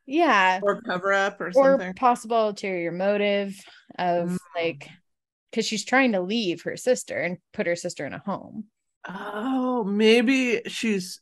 [0.07, 0.61] Yeah.
[0.63, 1.95] Or cover up or, or something.
[1.95, 3.59] possible ulterior motive
[3.99, 4.39] of mm.
[4.57, 4.89] like
[5.51, 8.65] because she's trying to leave her sister and put her sister in a home.
[9.09, 11.21] Oh, maybe she's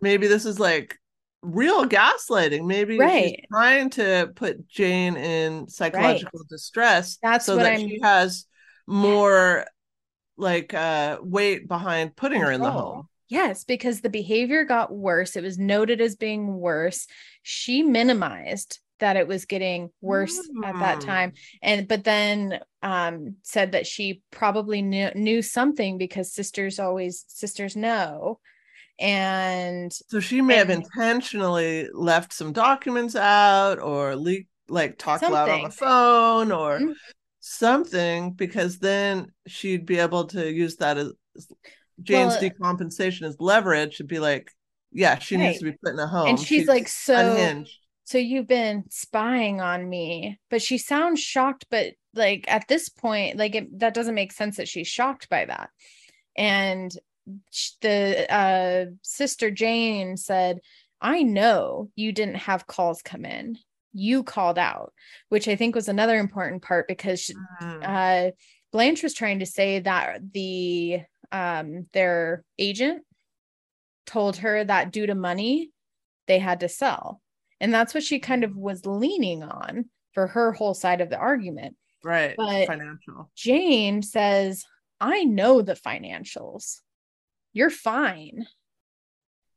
[0.00, 0.98] maybe this is like
[1.42, 2.66] real gaslighting.
[2.66, 3.36] Maybe right.
[3.36, 6.48] she's trying to put Jane in psychological right.
[6.48, 7.80] distress That's so that I'm...
[7.80, 8.46] she has
[8.86, 9.64] more
[10.36, 12.48] like uh weight behind putting Control.
[12.48, 13.08] her in the home.
[13.28, 15.36] Yes, because the behavior got worse.
[15.36, 17.06] It was noted as being worse.
[17.42, 20.66] She minimized that it was getting worse mm.
[20.66, 21.04] at that mm.
[21.04, 21.32] time
[21.62, 27.76] and but then um said that she probably knew, knew something because sisters always sisters
[27.76, 28.38] know
[28.98, 35.20] and so she may and, have intentionally left some documents out or leak like talk
[35.22, 36.92] loud on the phone or mm-hmm.
[37.40, 41.12] something because then she'd be able to use that as
[42.02, 44.50] Jane's well, decompensation as leverage to be like
[44.94, 45.48] yeah she right.
[45.48, 48.46] needs to be put in a home and she's, she's like so unhinged so you've
[48.46, 53.78] been spying on me but she sounds shocked but like at this point like it,
[53.80, 55.70] that doesn't make sense that she's shocked by that
[56.36, 56.96] and
[57.82, 60.58] the uh, sister jane said
[61.00, 63.56] i know you didn't have calls come in
[63.92, 64.92] you called out
[65.28, 67.30] which i think was another important part because
[67.62, 67.82] mm.
[67.82, 68.30] uh,
[68.72, 71.00] blanche was trying to say that the
[71.32, 73.02] um, their agent
[74.06, 75.70] told her that due to money
[76.26, 77.20] they had to sell
[77.60, 81.16] and that's what she kind of was leaning on for her whole side of the
[81.16, 81.76] argument.
[82.02, 82.34] Right.
[82.36, 83.30] But financial.
[83.34, 84.64] Jane says,
[85.00, 86.80] I know the financials.
[87.52, 88.46] You're fine.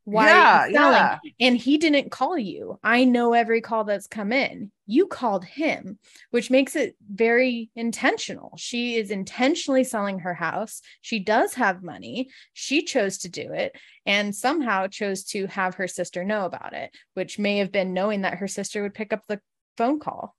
[0.08, 1.20] Why yeah, yeah.
[1.38, 2.80] And he didn't call you.
[2.82, 4.72] I know every call that's come in.
[4.86, 6.00] You called him,
[6.32, 8.54] which makes it very intentional.
[8.56, 10.82] She is intentionally selling her house.
[11.02, 12.30] She does have money.
[12.54, 16.92] She chose to do it and somehow chose to have her sister know about it,
[17.16, 19.42] which may have been knowing that her sister would pick up the
[19.76, 20.38] phone call.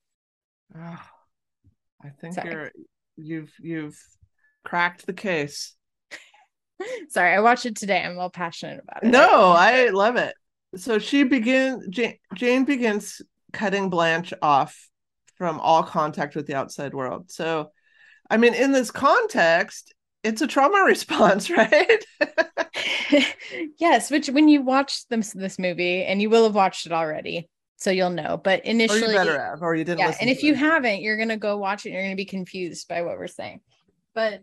[0.74, 1.02] Oh,
[2.02, 2.50] I think Sorry.
[2.50, 2.72] you're
[3.18, 4.02] you've you've
[4.64, 5.74] cracked the case.
[7.09, 8.03] Sorry, I watched it today.
[8.03, 9.09] I'm all passionate about it.
[9.09, 10.35] No, I love it.
[10.77, 14.88] So she begins Jane, Jane begins cutting Blanche off
[15.37, 17.31] from all contact with the outside world.
[17.31, 17.71] So
[18.31, 22.05] I mean in this context, it's a trauma response, right?
[23.79, 27.49] yes, which when you watch this this movie and you will have watched it already,
[27.77, 28.37] so you'll know.
[28.43, 30.01] But initially, or you better have, or you didn't.
[30.01, 30.59] Yeah, and if you it.
[30.59, 31.91] haven't, you're gonna go watch it.
[31.91, 33.61] and You're gonna be confused by what we're saying.
[34.14, 34.41] But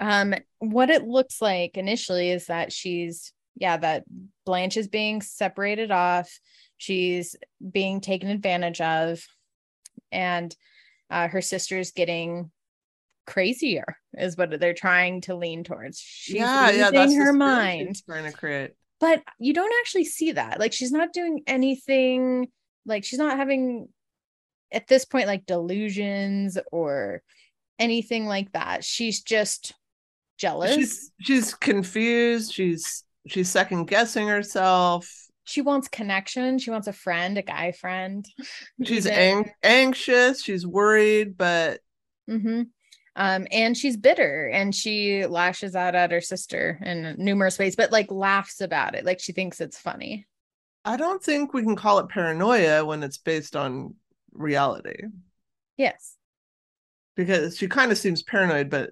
[0.00, 4.04] um what it looks like initially is that she's yeah that
[4.44, 6.30] blanche is being separated off.
[6.78, 7.36] She's
[7.72, 9.22] being taken advantage of.
[10.12, 10.54] And
[11.10, 12.50] uh, her sister's getting
[13.26, 15.98] crazier is what they're trying to lean towards.
[15.98, 18.02] She's yeah yeah that's her mind.
[18.06, 18.72] trying to create.
[19.00, 20.58] But you don't actually see that.
[20.58, 22.48] Like she's not doing anything
[22.86, 23.88] like she's not having
[24.72, 27.22] at this point like delusions or
[27.78, 28.84] anything like that.
[28.84, 29.74] She's just
[30.38, 30.74] jealous.
[30.74, 32.52] She's she's confused.
[32.52, 35.10] She's she's second guessing herself.
[35.44, 36.58] She wants connection.
[36.58, 38.26] She wants a friend, a guy friend.
[38.84, 40.42] She's ang- anxious.
[40.42, 41.80] She's worried, but
[42.28, 42.62] mm-hmm.
[43.14, 47.92] um, and she's bitter, and she lashes out at her sister in numerous ways, but
[47.92, 50.26] like laughs about it, like she thinks it's funny.
[50.84, 53.94] I don't think we can call it paranoia when it's based on
[54.32, 55.02] reality.
[55.76, 56.16] Yes.
[57.16, 58.90] because she kind of seems paranoid, but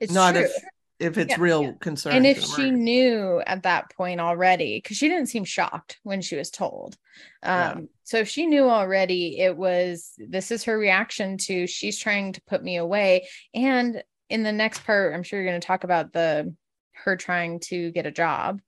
[0.00, 0.44] It's not true.
[0.44, 0.52] if
[0.98, 2.12] if it's Yeah, real concern.
[2.12, 6.36] and if she knew at that point already because she didn't seem shocked when she
[6.36, 6.96] was told.
[7.42, 7.70] Yeah.
[7.70, 12.32] um so if she knew already it was this is her reaction to she's trying
[12.34, 13.28] to put me away.
[13.54, 16.54] And in the next part i'm sure you're going to talk about the
[16.92, 18.60] her trying to get a job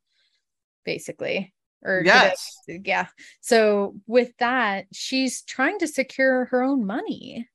[0.85, 1.53] basically
[1.85, 3.07] or get a- yes, yeah.
[3.41, 7.49] So with that she's trying to secure her own money.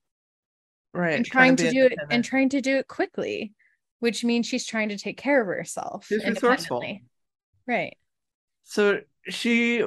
[0.94, 3.54] Right, and trying to do it and trying to do it quickly,
[4.00, 6.06] which means she's trying to take care of herself.
[6.08, 6.84] She's resourceful.
[7.68, 7.98] Right.
[8.64, 9.84] So she,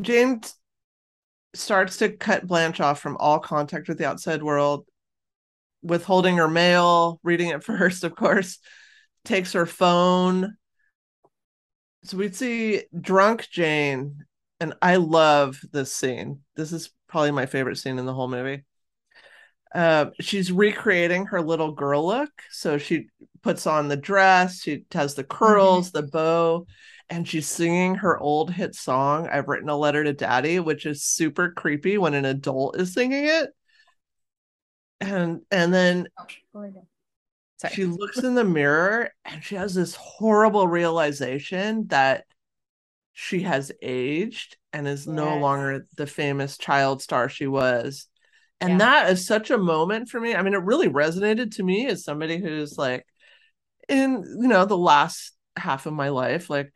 [0.00, 0.50] Jane, t-
[1.54, 4.86] starts to cut Blanche off from all contact with the outside world,
[5.82, 8.58] withholding her mail, reading it first, of course,
[9.24, 10.56] takes her phone.
[12.04, 14.24] So we see drunk Jane,
[14.58, 16.40] and I love this scene.
[16.56, 18.64] This is probably my favorite scene in the whole movie.
[19.74, 22.30] Uh, she's recreating her little girl look.
[22.50, 23.06] So she
[23.42, 26.66] puts on the dress, she has the curls, the bow,
[27.08, 31.02] and she's singing her old hit song, I've Written a Letter to Daddy, which is
[31.02, 33.50] super creepy when an adult is singing it.
[35.00, 36.08] And and then
[37.56, 37.74] Sorry.
[37.74, 42.24] she looks in the mirror and she has this horrible realization that
[43.12, 48.06] she has aged and is no longer the famous child star she was.
[48.60, 48.78] And Yeah.
[48.78, 50.34] that is such a moment for me.
[50.34, 53.06] I mean, it really resonated to me as somebody who's like
[53.88, 56.50] in, you know, the last half of my life.
[56.50, 56.72] Like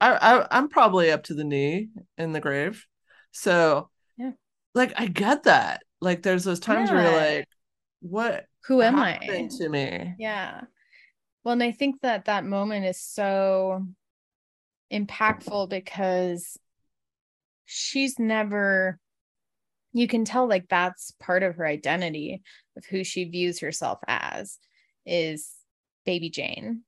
[0.00, 2.86] I, I I'm probably up to the knee in the grave.
[3.32, 4.32] So Yeah.
[4.74, 5.82] like I get that.
[6.00, 7.48] Like there's those times where you're like,
[8.00, 9.48] what Who am I?
[9.58, 10.14] to me?
[10.18, 10.62] Yeah.
[11.44, 13.86] Well, and I think that that moment is so
[14.92, 16.58] impactful because
[17.64, 18.98] she's never,
[19.96, 22.42] you can tell like that's part of her identity
[22.76, 24.58] of who she views herself as
[25.06, 25.50] is
[26.04, 26.82] baby Jane.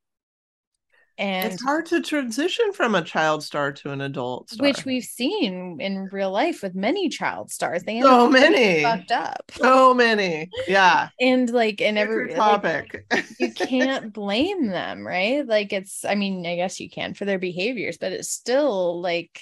[1.21, 4.64] And it's hard to transition from a child star to an adult star.
[4.68, 7.83] which we've seen in real life with many child stars.
[7.83, 8.85] They So many.
[8.85, 9.51] fucked up.
[9.53, 10.49] so many.
[10.68, 11.09] Yeah.
[11.21, 12.62] And like, and every Different like,
[13.11, 13.35] topic.
[13.40, 15.44] you can't blame them, right?
[15.44, 19.40] Like it's I mean, I guess you can for their behaviors, but it's still like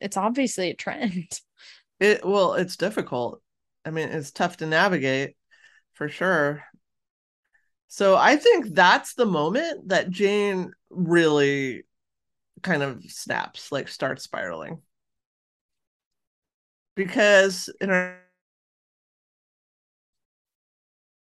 [0.00, 1.40] it's obviously a trend.
[2.00, 3.42] It well, it's difficult.
[3.84, 5.36] I mean, it's tough to navigate
[5.94, 6.64] for sure.
[7.88, 11.84] So I think that's the moment that Jane really
[12.62, 14.82] kind of snaps, like starts spiraling.
[16.94, 18.20] Because in her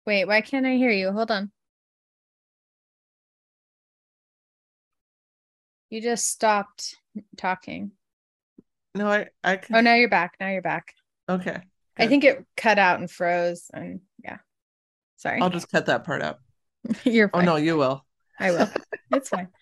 [0.07, 1.13] Wait, why can't I hear you?
[1.13, 1.53] Hold on.
[5.91, 6.97] You just stopped
[7.37, 7.93] talking.
[8.99, 10.35] No, I I can Oh, now you're back.
[10.41, 10.95] Now you're back.
[11.29, 11.61] okay.
[11.97, 14.39] I think it cut out and froze and yeah.
[15.17, 15.41] Sorry.
[15.41, 16.39] I'll just cut that part out.
[17.05, 17.43] you're Fine.
[17.43, 18.05] Oh no, you will.
[18.39, 18.69] I will.
[19.13, 19.49] It's fine.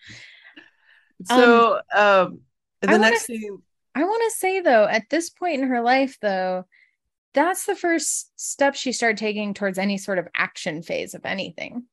[1.25, 2.41] So um
[2.81, 3.57] the I wanna next s- scene
[3.95, 6.65] I want to say though, at this point in her life, though,
[7.33, 11.85] that's the first step she started taking towards any sort of action phase of anything.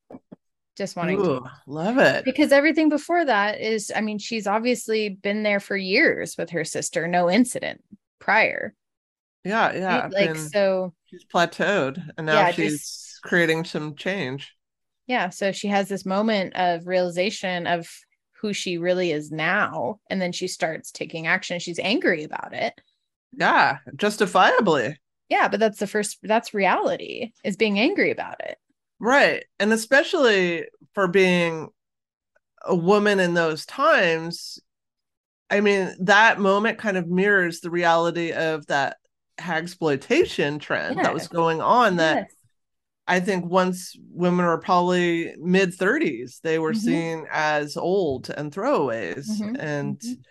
[0.77, 2.25] Just wanting to, love it.
[2.25, 6.65] because everything before that is, I mean, she's obviously been there for years with her
[6.65, 7.83] sister, no incident
[8.19, 8.75] prior.
[9.45, 10.01] Yeah, yeah.
[10.01, 10.13] right?
[10.13, 14.53] Like, so she's plateaued and now Yeah, she's just- creating some change.
[15.07, 17.89] yeah, so she has this moment of realization of
[18.41, 20.01] who she really is now.
[20.11, 21.59] And then she starts taking action.
[21.61, 22.75] She's angry about it.
[23.33, 24.99] Yeah, justifiably.
[25.29, 28.59] Yeah, but that's the first, that's reality is being angry about it.
[29.05, 29.45] Right.
[29.59, 30.65] And especially
[30.95, 31.69] for being
[32.65, 34.59] a woman in those times,
[35.51, 38.97] I mean, that moment kind of mirrors the reality of that
[39.39, 42.33] hagsploitation trend that was going on that Yes.
[43.07, 46.81] I think once women were probably mid 30s, they were Mhm.
[46.81, 49.27] seen as old and throwaways.
[49.29, 50.25] Mhm, And, mhm.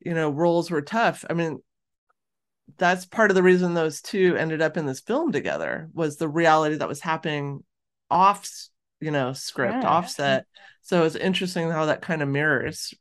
[0.00, 1.24] you know, roles were tough.
[1.30, 1.60] I mean,
[2.76, 6.28] that's part of the reason those two ended up in this film together was the
[6.28, 7.64] reality that was happening
[8.10, 8.48] off,
[9.00, 9.88] you know, script, Yeah.
[9.88, 10.46] offset.
[10.82, 12.94] So it's interesting how that kind of mirrors.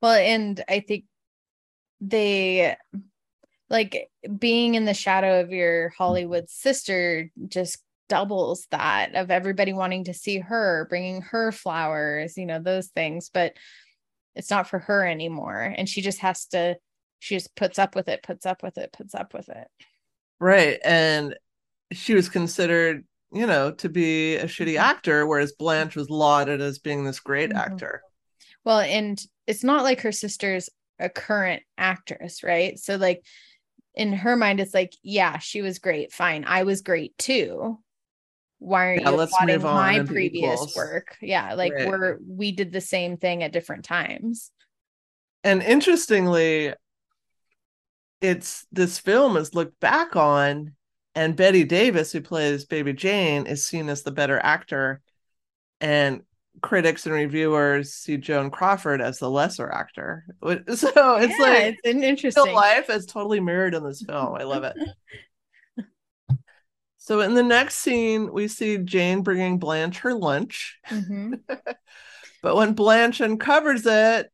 [0.00, 1.04] Well, and I think
[2.00, 2.76] they
[3.70, 7.78] like being in the shadow of your Hollywood sister just
[8.08, 13.30] doubles that of everybody wanting to see her, bringing her flowers, you know, those things,
[13.32, 13.54] but
[14.34, 15.74] it's not for her anymore.
[15.76, 16.76] And she just has to,
[17.20, 19.68] she just puts up with it, puts up with it, puts up with it.
[20.38, 20.78] Right.
[20.84, 21.36] And
[21.92, 26.78] she was considered, you know, to be a shitty actor, whereas Blanche was lauded as
[26.78, 27.56] being this great Mhm.
[27.56, 28.02] actor.
[28.64, 32.78] Well, and it's not like her sister's a current actress, right?
[32.78, 33.24] So, like,
[33.94, 36.12] in her mind, it's like, yeah, she was great.
[36.12, 36.44] Fine.
[36.46, 37.80] I was great too.
[38.60, 41.88] why aren't Yeah, you let's applauding move on my previous work yeah like Right.
[41.88, 44.52] we're we did the same thing at different times
[45.44, 46.74] And interestingly,
[48.20, 50.74] it's this film is looked back on,
[51.14, 55.00] and Bette Davis, who plays Baby Jane, is seen as the better actor,
[55.80, 56.22] and
[56.62, 60.26] critics and reviewers see Joan Crawford as the lesser actor.
[60.74, 64.34] So it's Yeah, like it's an interesting life is totally mirrored in this film.
[64.34, 64.76] I love it.
[66.96, 71.42] So in the next scene, we see Jane bringing Blanche her lunch, Mhm.
[72.42, 74.30] but when Blanche uncovers it,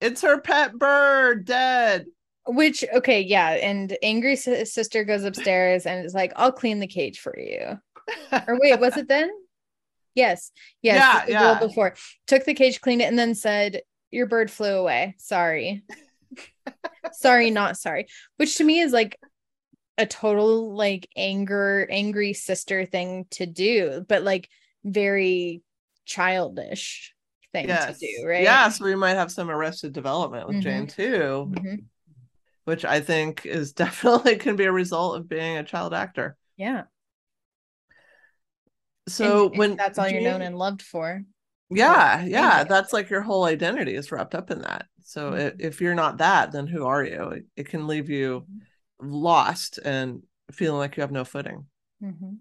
[0.00, 2.06] it's her pet bird dead.
[2.46, 6.86] Which okay yeah and angry si- sister goes upstairs and is like i'll clean the
[6.86, 7.78] cage for you
[8.48, 9.30] or wait was it then
[10.14, 10.50] yes
[10.82, 11.58] yes Yeah, just the girl yeah.
[11.60, 11.94] before
[12.26, 15.84] took the cage cleaned it and then said your bird flew away sorry
[17.12, 18.06] sorry not sorry
[18.38, 19.18] which to me is like
[19.98, 24.48] a total like anger angry sister thing to do but like
[24.84, 25.62] very
[26.06, 27.14] childish
[27.52, 27.98] thing yes.
[27.98, 30.62] to do right Yes, we might have some arrested development with Mhm.
[30.62, 31.84] Jane too, Mhm.
[32.64, 36.36] Which I think is definitely can be a result of being a child actor.
[36.56, 36.84] yeah.
[39.08, 41.22] So And- when that's all you're known and loved for
[41.74, 44.86] yeah yeah that's like your whole identity is wrapped up in that.
[45.04, 45.56] So i- Mhm.
[45.60, 47.30] if you're not that then who are you?
[47.30, 48.46] It, it can leave you
[49.00, 51.66] lost and feeling like you have no footing.
[52.02, 52.38] Mhm.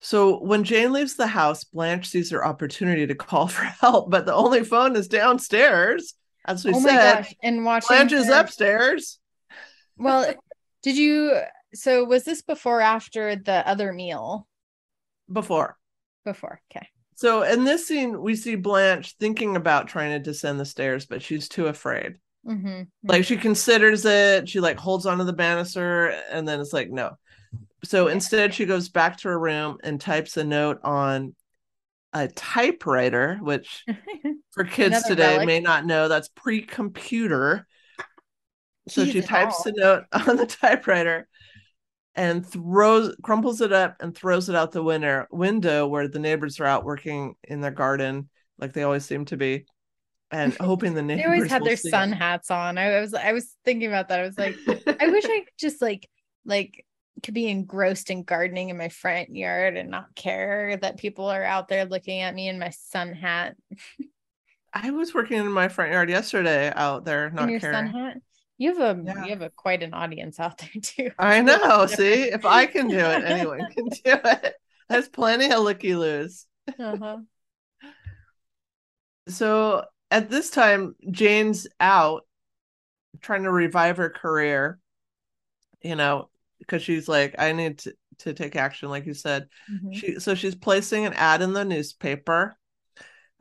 [0.00, 4.26] so when jane leaves the house blanche sees her opportunity to call for help but
[4.26, 6.14] the only phone is downstairs
[6.46, 7.14] as we oh my said.
[7.22, 9.18] gosh and watching blanche is upstairs
[10.00, 10.34] well
[10.82, 11.38] did you
[11.74, 14.46] so was this before or after the other meal
[15.32, 15.76] before
[16.24, 20.64] before okay so in this scene we see blanche thinking about trying to descend the
[20.64, 22.14] stairs but she's too afraid
[22.46, 22.82] mm-hmm.
[23.04, 27.16] like she considers it she like holds onto the banister and then it's like no
[27.84, 28.14] so Yeah.
[28.14, 31.34] instead she goes back to her room and types a note on
[32.12, 33.84] a typewriter which
[34.50, 35.46] for kids Another today relic.
[35.46, 37.66] may not know that's pre-computer
[38.90, 41.28] so she types the note on the typewriter
[42.14, 46.58] and throws crumples it up and throws it out the window window where the neighbors
[46.60, 48.28] are out working in their garden
[48.58, 49.64] like they always seem to be
[50.30, 51.92] and hoping the neighbors they always had their see it.
[51.92, 52.78] sun hats on.
[52.78, 54.20] I, I was i was thinking about that.
[54.20, 54.56] I was like
[55.00, 56.08] i wish i could just like
[56.44, 56.84] like
[57.22, 61.44] could be engrossed in gardening in my front yard and not care that people are
[61.44, 63.56] out there looking at me in my sun hat.
[64.72, 67.92] I was working in my front yard yesterday out there, in not your caring.
[67.92, 68.16] sun hat
[68.60, 69.24] you have a Yeah.
[69.24, 71.86] you have a quite an audience out there too I know.
[71.98, 74.54] See, if I can do it, anyone can do it.
[74.88, 76.46] There's plenty of looky loos.
[76.78, 77.18] uh-huh.
[79.28, 82.26] So at this time, Jane's out
[83.20, 84.78] trying to revive her career,
[85.82, 89.48] you know, because she's like, I need to, to take action, like you said.
[89.70, 89.94] Mhm.
[89.94, 92.56] She so she's placing an ad in the newspaper.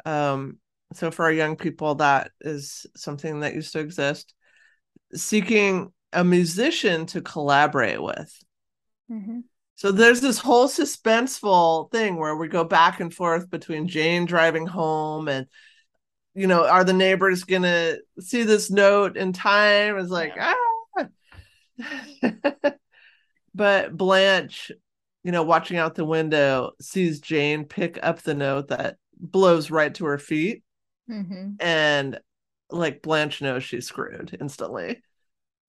[0.05, 0.57] Um,
[0.93, 4.34] so for our young people, that is something that used to exist.
[5.14, 8.34] Seeking a musician to collaborate with.
[9.12, 9.43] Mhm.
[9.76, 14.68] So there's this whole suspenseful thing where we go back and forth between Jane driving
[14.68, 15.47] home and
[16.36, 19.97] you know, are the neighbors gonna see this note in time?
[19.97, 21.07] It's like, ah.
[23.55, 24.72] but Blanche,
[25.24, 29.93] you know, watching out the window, sees Jane pick up the note that blows right
[29.95, 30.64] to her feet,
[31.10, 31.55] Mhm.
[31.60, 32.20] and
[32.70, 35.01] like Blanche knows she's screwed instantly.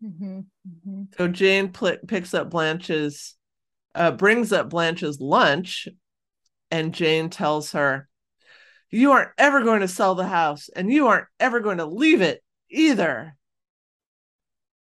[0.02, 0.46] Mhm.
[0.66, 1.08] Mhm.
[1.16, 3.36] So Jane pl- picks up Blanche's,
[3.94, 5.88] uh, brings up Blanche's lunch,
[6.70, 8.08] and Jane tells her,
[8.90, 12.22] "You aren't ever going to sell the house, and you aren't ever going to leave
[12.22, 13.36] it either."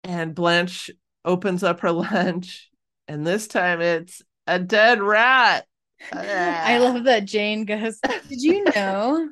[0.05, 0.91] And Blanche
[1.25, 2.71] opens up her lunch,
[3.07, 5.67] and this time it's a dead rat.
[6.13, 7.99] I love that Jane goes,
[8.29, 9.31] Did you know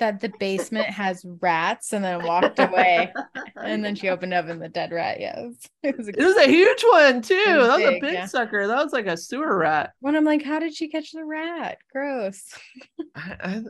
[0.00, 1.92] that the basement has rats?
[1.92, 3.12] And then walked away.
[3.56, 5.52] And then she opened up and the dead rat, yes.
[5.82, 7.34] It was a It was a huge one too.
[7.34, 8.26] Was that was a big, big yeah.
[8.26, 8.66] sucker.
[8.66, 9.92] That was like a sewer rat.
[10.00, 11.78] when I'm like, How did she catch the rat?
[11.92, 12.54] Gross.
[13.14, 13.62] I, I,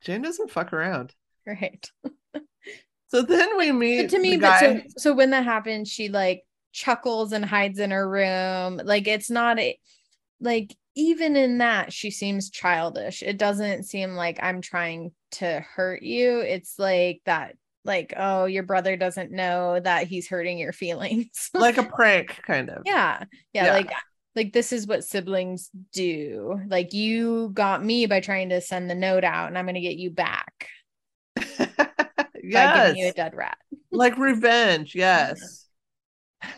[0.00, 1.14] Jane doesn't fuck around.
[1.46, 1.88] Right.
[3.08, 6.44] So then we meet But to me, but so so when that happens, she like
[6.72, 8.80] chuckles and hides in her room.
[8.82, 9.78] Like it's not a
[10.40, 13.22] like even in that she seems childish.
[13.22, 16.40] It doesn't seem like I'm trying to hurt you.
[16.40, 21.50] It's like that like oh your brother doesn't know that he's hurting your feelings.
[21.54, 22.82] like a prank kind of.
[22.84, 23.24] yeah.
[23.52, 23.66] yeah.
[23.66, 23.72] Yeah.
[23.72, 23.92] Like
[24.36, 26.60] like this is what siblings do.
[26.68, 29.80] Like you got me by trying to send the note out and I'm going to
[29.80, 30.68] get you back
[31.36, 33.58] by giving you a dead rat.
[33.90, 34.94] like revenge.
[34.94, 35.66] Yes.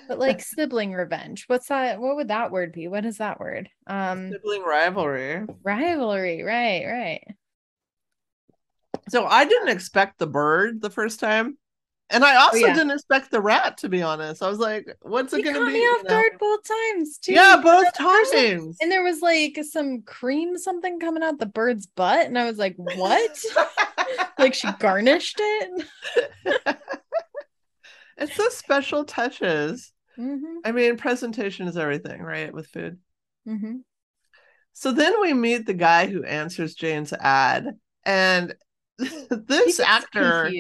[0.09, 1.45] but like sibling revenge.
[1.47, 2.01] What's that?
[2.01, 2.89] What would that word be?
[2.89, 3.69] What is that word?
[3.87, 5.45] Um Sibling rivalry.
[5.63, 7.25] rivalry, right, right.
[9.09, 11.59] So I didn't expect the bird the first time.
[12.13, 12.75] And I also yeah.
[12.75, 14.43] didn't expect the rat, to be honest.
[14.43, 15.73] I was like, what's it He to be?
[15.73, 17.33] me you off guard both times too.
[17.33, 18.77] Yeah, both times.
[18.83, 22.27] And there was like some cream something coming out the bird's butt.
[22.27, 23.39] And I was like, what?
[24.39, 25.87] like she garnished it.
[28.17, 29.93] it's the special touches.
[30.17, 32.53] hmm I mean, presentation is everything, right?
[32.53, 32.99] With food.
[33.45, 33.77] hmm
[34.73, 37.67] So then we meet the guy who answers Jane's ad.
[38.05, 38.55] And
[38.99, 40.53] this actor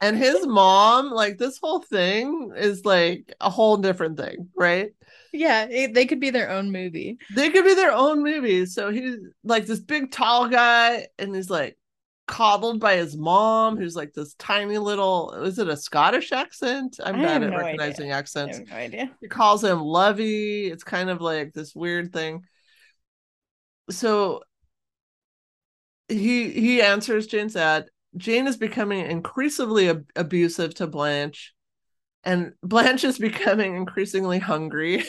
[0.00, 4.90] and his mom, like this whole thing is like a whole different thing, right?
[5.32, 7.18] Yeah, it- they could be their own movie.
[7.34, 8.66] They could be their own movie.
[8.66, 11.76] So he's like this big tall guy, and he's like
[12.30, 16.98] coddled by his mom, who's like this tiny little is it a Scottish accent?
[17.04, 18.58] I'm I bad at no recognizing I accents.
[18.58, 19.10] have no idea.
[19.20, 20.68] He calls him Lovey.
[20.68, 22.44] It's kind of like this weird thing.
[23.90, 24.42] So
[26.08, 27.86] he he answers Jane's ad.
[28.16, 31.52] Jane is becoming increasingly ab- abusive to Blanche,
[32.24, 35.04] and Blanche is becoming increasingly hungry.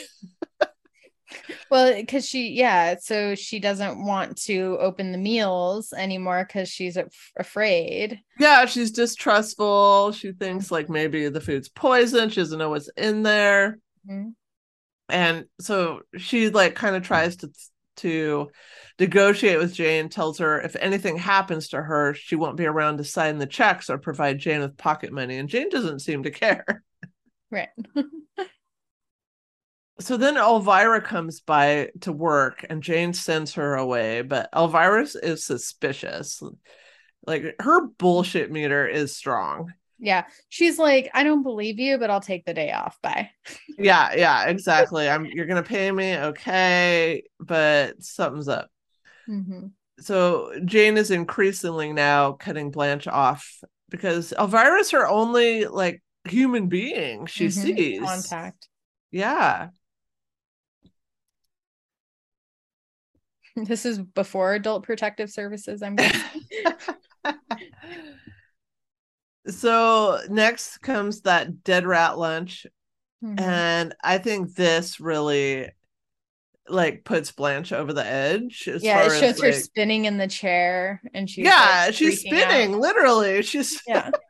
[1.70, 6.96] Well, because she, yeah, so she doesn't want to open the meals anymore because she's
[6.96, 8.20] af- afraid.
[8.38, 10.12] yeah, she's distrustful.
[10.12, 12.28] She thinks like maybe the food's poison.
[12.30, 13.78] She doesn't know what's in there.
[14.08, 14.34] Mhm.
[15.08, 17.50] and so she like kind of tries to
[17.96, 18.50] to
[18.98, 23.04] negotiate with Jane tells her if anything happens to her she won't be around to
[23.04, 26.82] sign the checks or provide Jane with pocket money and Jane doesn't seem to care
[27.50, 27.68] Right.
[30.02, 35.44] so then Elvira comes by to work and Jane sends her away but Elvira is
[35.44, 36.42] suspicious
[37.26, 40.24] like her bullshit meter is strong Yeah.
[40.48, 42.98] She's like, I don't believe you, but I'll take the day off.
[43.02, 43.30] Bye.
[43.78, 48.68] yeah yeah exactly i'm you're gonna pay me okay but something's up
[49.26, 49.68] hmm
[50.00, 57.26] so Jane is increasingly now cutting Blanche off because Elvira's her only like human being
[57.26, 57.98] she sees.
[58.00, 58.04] Mm-hmm.
[58.04, 58.68] Contact.
[59.12, 59.68] Yeah.
[63.56, 66.40] This is before adult protective services, I'm guessing.
[69.48, 72.66] so next comes that dead rat lunch
[73.22, 73.40] Mhm.
[73.40, 75.70] and I think this really
[76.68, 80.04] like puts Blanche over the edge as yeah, far it shows as, her like- spinning
[80.06, 82.50] in the chair and she's yeah, like, she's freaking out.
[82.50, 83.42] spinning literally.
[83.42, 84.10] She's Yeah.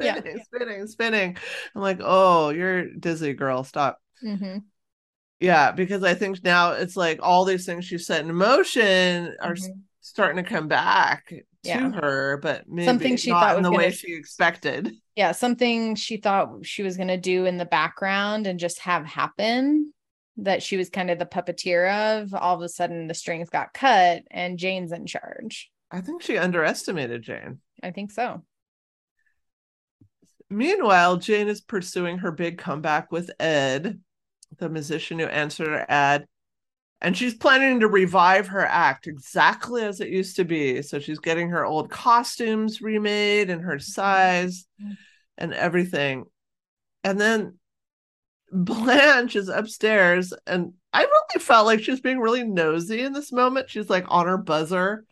[0.00, 0.16] Yeah.
[0.16, 1.36] spinning, spinning, spinning.
[1.74, 3.62] I'm like, "Oh, you're dizzy, girl.
[3.64, 4.58] Stop." hmm
[5.40, 9.52] Yeah, because I think now it's like all these things she set in motion are
[9.52, 9.80] s Mhm.
[10.00, 11.90] starting to come back to Yeah.
[11.92, 14.92] her, but maybe Something she not thought in the way gonna- she expected.
[15.14, 19.04] Yeah, something she thought she was going to do in the background and just have
[19.04, 19.92] happen
[20.38, 22.32] that she was kind of the puppeteer of.
[22.34, 25.70] All of a sudden, the strings got cut and Jane's in charge.
[25.90, 27.60] I think she underestimated Jane.
[27.82, 28.44] I think so.
[30.50, 34.00] Meanwhile, Jane is pursuing her big comeback with Ed,
[34.58, 36.26] the musician who answered her ad,
[37.00, 40.82] and she's planning to revive her act exactly as it used to be.
[40.82, 44.96] So she's getting her old costumes remade and her size Mhm.
[45.38, 46.26] and everything.
[47.04, 47.58] And then
[48.52, 53.32] Blanche is upstairs, and I really felt like she was being really nosy in this
[53.32, 53.70] moment.
[53.70, 55.04] She's like on her buzzer,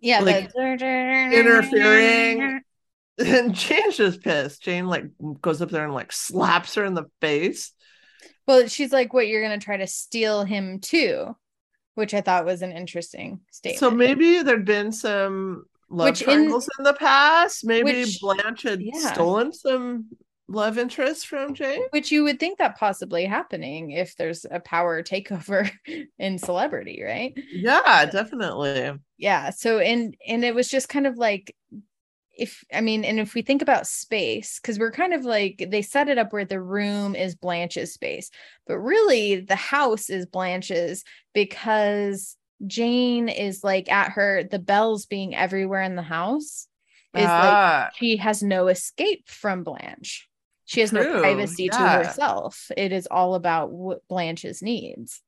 [0.00, 2.60] Yeah, Like, interfering.
[3.18, 4.62] and Jane's just pissed.
[4.62, 5.04] Jane like
[5.40, 7.72] goes up there and like slaps her in the face.
[8.46, 11.36] Well, she's like, "What you're going to try to steal him too,"
[11.94, 13.80] which I thought was an interesting statement.
[13.80, 17.64] So maybe there'd been some love Which in- triangles in, the past.
[17.64, 19.12] Maybe which- Blanche had yeah.
[19.12, 20.06] stolen some
[20.48, 21.82] love interest from Jane.
[21.90, 25.68] Which you would think that possibly happening if there's a power takeover
[26.18, 27.32] in celebrity, right?
[27.50, 28.92] Yeah, definitely.
[29.18, 29.50] Yeah.
[29.50, 31.54] So and and it was just kind of like
[32.36, 35.82] if I mean, and if we think about space, because we're kind of like they
[35.82, 38.30] set it up where the room is Blanche's space,
[38.66, 45.34] but really the house is Blanche's because Jane is like at her the bells being
[45.34, 46.68] everywhere in the house
[47.14, 50.28] is like Ah, she has no escape from Blanche.
[50.64, 52.70] She has no True, privacy to herself.
[52.76, 55.22] It is all about what Blanche's needs.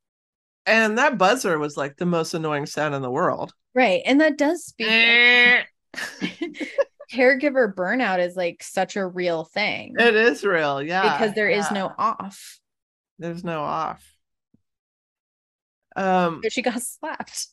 [0.67, 3.55] and that buzzer was like the most annoying sound in the world.
[3.75, 4.03] Right.
[4.05, 4.89] And that does speak
[7.13, 11.17] caregiver burnout is like such a real thing It is real, yeah.
[11.17, 11.75] because there is yeah.
[11.79, 12.59] no off.
[13.19, 14.05] there's no off.
[15.97, 17.49] Um But she got slapped.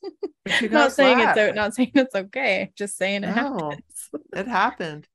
[0.48, 2.72] she got not saying it's not saying it's okay.
[2.76, 3.72] Just saying it No.
[3.72, 4.10] happens.
[4.34, 5.08] it happened.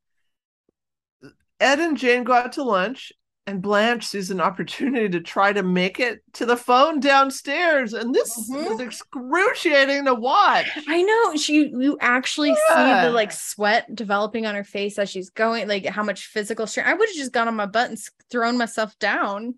[1.61, 3.12] Ed and Jane go out to lunch,
[3.47, 7.93] and Blanche sees an opportunity to try to make it to the phone downstairs.
[7.95, 8.68] And this Mhm.
[8.68, 10.68] was excruciating to watch.
[10.88, 15.30] I know she you actually see the like sweat developing on her face as she's
[15.30, 16.88] going, like how much physical strength.
[16.88, 17.99] I would have just gone on my butt and
[18.30, 19.55] thrown myself down.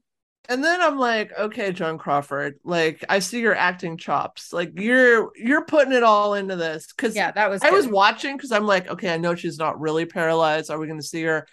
[0.48, 4.52] And then I'm like, okay, Joan Crawford, like I see your acting chops.
[4.52, 6.92] Like you're you're putting it all into this.
[6.92, 9.80] Cause Yeah, that was I was watching because I'm like, okay, I know she's not
[9.80, 10.70] really paralyzed.
[10.70, 11.46] Are we going to see her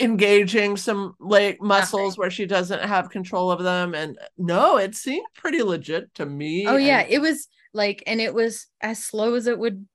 [0.00, 3.94] engaging some like muscles where she doesn't have control of them?
[3.94, 6.66] And uh, no, it seemed pretty legit to me.
[6.66, 9.86] Oh yeah, it was like and it was as slow as it would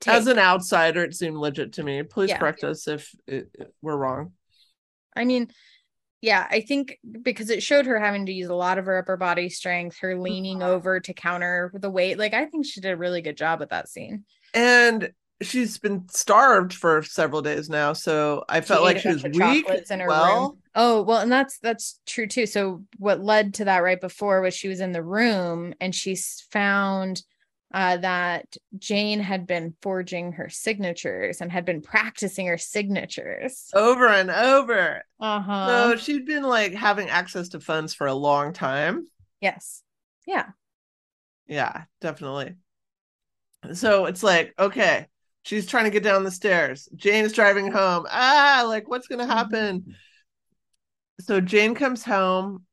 [0.00, 0.14] take.
[0.14, 2.02] as an outsider, it seemed legit to me.
[2.02, 2.38] Please Yeah.
[2.38, 3.50] correct us if it,
[3.82, 4.32] we're wrong.
[5.14, 5.48] I mean,
[6.22, 9.16] yeah, I think because it showed her having to use a lot of her upper
[9.16, 10.72] body strength, her leaning Uh-huh.
[10.72, 12.18] over to counter the weight.
[12.18, 14.24] Like I think she did a really good job at that scene.
[14.54, 15.12] And
[15.42, 19.66] she's been starved for several days now, so I felt ate like she was weak.
[19.90, 20.58] in her well, room.
[20.74, 22.46] Oh, well, and that's that's true too.
[22.46, 26.16] So what led to that right before was she was in the room and she
[26.50, 27.22] found
[27.74, 33.68] uh, that Jane had been forging her signatures and had been practicing her signatures.
[33.74, 35.02] over and over.
[35.20, 35.66] Uh-huh.
[35.66, 39.06] So she'd been like having access to funds for a long time.
[39.40, 39.82] yes.
[40.26, 40.46] Yeah.
[41.46, 42.54] Yeah, definitely.
[43.74, 45.06] So it's like, okay,
[45.46, 46.88] she's trying to get down the stairs.
[46.96, 48.04] Jane is driving home.
[48.10, 49.94] Ah, like what's going to happen?
[51.20, 52.64] So Jane comes home.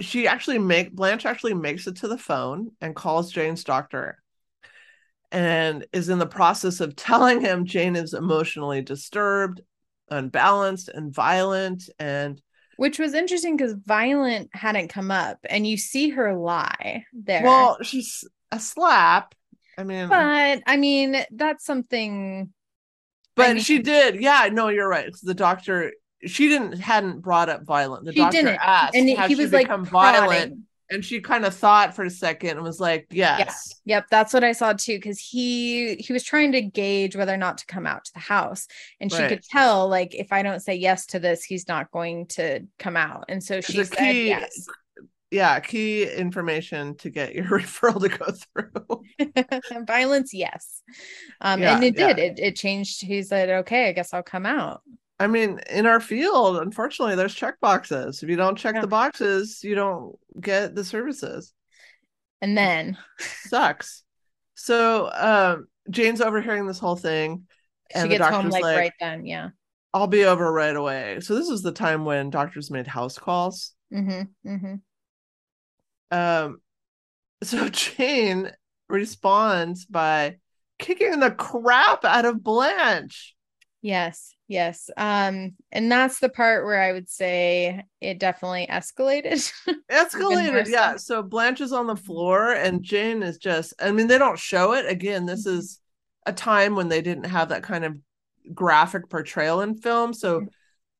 [0.00, 4.18] She actually make Blanche actually makes it to the phone and calls Jane's doctor
[5.30, 9.60] and is in the process of telling him Jane is emotionally disturbed,
[10.10, 12.42] unbalanced, and violent and
[12.76, 17.44] Which was interesting because violent hadn't come up and you see her lie there.
[17.44, 19.34] well, she's a slap.
[19.78, 22.52] I mean, but I mean, that's something
[23.36, 24.20] But mean- she did.
[24.20, 25.10] Yeah, no, you're right.
[25.22, 25.92] The doctor.
[26.26, 28.04] She didn't hadn't brought up violent.
[28.06, 28.58] The She doctor didn't.
[28.62, 30.62] asked, and he was like violent?" prodding.
[30.90, 34.44] And she kind of thought for a second and was like, "Yes." Yep, that's what
[34.44, 34.96] I saw too.
[34.96, 38.20] Because he he was trying to gauge whether or not to come out to the
[38.20, 38.66] house,
[39.00, 39.28] and she Right.
[39.30, 42.96] could tell like if I don't say yes to this, he's not going to come
[42.96, 43.24] out.
[43.28, 44.66] And so she said key- yes.
[45.30, 49.84] Yeah, key information to get your referral to go through.
[49.86, 50.82] Violence, yes.
[51.40, 52.12] Um, Yeah, and it yeah.
[52.12, 52.18] did.
[52.18, 53.02] It it changed.
[53.04, 54.82] He said, "Okay, I guess I'll come out."
[55.18, 58.22] I mean, in our field, unfortunately, there's check boxes.
[58.22, 58.80] If you don't check Yeah.
[58.82, 61.52] the boxes, you don't get the services.
[62.42, 64.02] And then Sucks.
[64.54, 67.46] So um Jane's overhearing this whole thing.
[67.92, 69.24] she And the gets home like, like- right then.
[69.24, 69.50] Yeah.
[69.94, 71.20] I'll be over right away.
[71.20, 73.72] So this is the time when doctors made house calls.
[73.92, 74.48] Mm-hmm.
[74.50, 74.74] Mm-hmm.
[76.14, 76.60] Um,
[77.42, 78.52] so Jane
[78.88, 80.38] responds by
[80.78, 83.36] kicking the crap out of Blanche.
[83.82, 84.34] Yes.
[84.48, 84.90] Yes.
[84.96, 89.50] Um, and that's the part where I would say it definitely escalated.
[89.90, 90.96] Escalated, yeah.
[90.96, 93.74] So Blanche is on the floor, and Jane is just.
[93.80, 94.86] I mean, they don't show it.
[94.90, 95.46] Again, this Mm-hmm.
[95.46, 95.80] is
[96.26, 97.98] a time when they didn't have that kind of
[98.54, 100.48] graphic portrayal in film, so Mhm.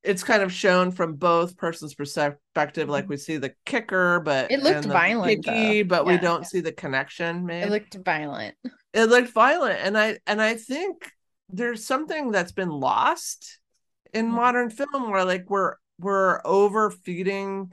[0.04, 2.88] It's kind of shown from both persons' perspective.
[2.88, 4.54] Like we see the kicker, but Mm-hmm.
[4.54, 6.46] It looked violent, kicky, but we don't yeah.
[6.46, 7.64] see the connection made.
[7.64, 8.54] it looked violent.
[8.92, 11.10] it looked violent and i and i think
[11.48, 13.58] there's something that's been lost
[14.12, 14.34] in Mhm.
[14.34, 17.72] modern film where like we're we're overfeeding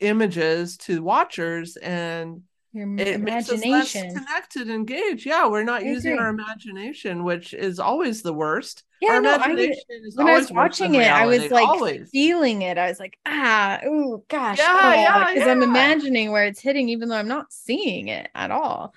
[0.00, 4.14] images to watchers and Your it makes us less imagination.
[4.14, 9.20] connected engaged yeah we're not using our imagination which is always the worst Yeah, our
[9.22, 11.66] no, I imagination is when I was always worse than watching it, I was like
[11.68, 12.76] always feeling it.
[12.78, 17.08] I was like, ah, ooh, gosh, Yeah, yeah, because I'm imagining where it's hitting, even
[17.08, 18.92] though I'm not seeing it at all.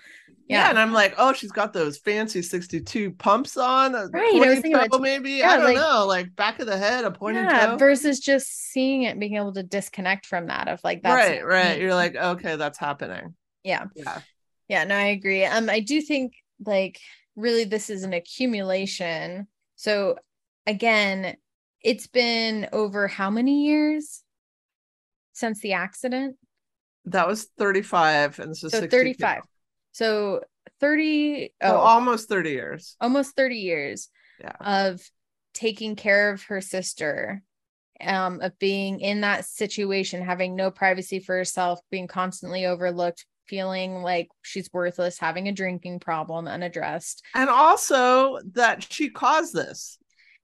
[0.49, 0.63] yeah.
[0.65, 4.59] Yeah, and I'm like, oh, she's got those fancy 62 pumps on, Right, I was
[4.59, 5.31] thinking about- maybe.
[5.31, 7.67] yeah, I don't like- know, like back of the head, a pointy yeah.
[7.67, 7.77] toe.
[7.77, 11.79] Versus just seeing it, being able to disconnect from that of like that's right, right.
[11.79, 13.35] You're like, okay, that's happening.
[13.63, 14.19] yeah, Yeah.
[14.67, 14.83] yeah.
[14.83, 15.45] No, I agree.
[15.45, 16.33] Um, I do think
[16.65, 16.99] like
[17.37, 19.47] really this is an accumulation.
[19.83, 20.15] So
[20.65, 21.35] again,
[21.81, 24.23] it's been over how many years
[25.33, 26.37] since the accident?
[27.03, 28.95] That was 35 and this is So 62.
[28.97, 29.41] 35.
[29.91, 30.41] So
[30.79, 32.95] 30 So oh almost 30 years.
[33.01, 34.07] almost 30 years
[34.39, 34.55] Yeah.
[34.61, 35.01] of
[35.53, 37.43] taking care of her sister
[37.99, 44.01] um of being in that situation having no privacy for herself being constantly overlooked feeling
[44.01, 49.97] like she's worthless having a drinking problem unaddressed And also that she caused this.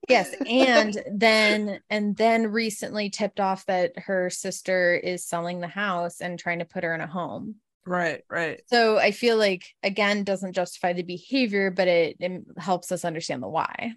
[0.08, 6.22] yes and then and then recently tipped off that her sister is selling the house
[6.22, 8.64] and trying to put her in a home Right, right.
[8.68, 13.42] so i feel like again doesn't justify the behavior but it, it helps us understand
[13.44, 13.94] the why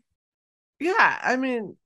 [0.80, 1.76] Yeah, I mean,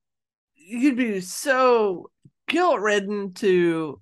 [0.57, 2.11] you'd be so
[2.49, 4.01] guilt ridden to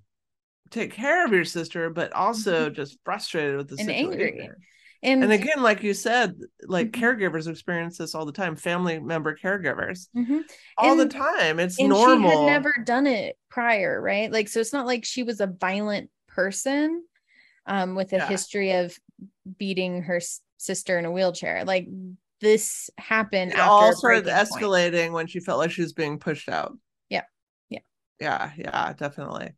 [0.71, 4.11] take care of your sister, but also just frustrated with the and situation.
[4.11, 4.49] angry.
[5.03, 6.35] And, And again, like you said,
[6.67, 6.99] like Mhm.
[7.01, 8.55] caregivers experience this all the time.
[8.55, 10.43] Family member caregivers Mhm.
[10.77, 11.59] all the time.
[11.59, 12.31] It's and normal.
[12.31, 14.31] she had never done it prior, right?
[14.31, 17.03] Like, so it's not like she was a violent person
[17.67, 18.27] um, with a Yeah.
[18.27, 18.97] history of
[19.57, 20.19] beating her
[20.57, 21.65] sister in a wheelchair.
[21.65, 21.87] Like,
[22.41, 24.63] this happened it after all started breaking point.
[24.63, 26.77] escalating when she felt like she was being pushed out.
[27.09, 27.23] Yeah.
[27.69, 27.79] Yeah.
[28.19, 28.51] Yeah.
[28.57, 28.93] Yeah.
[28.93, 29.53] Definitely.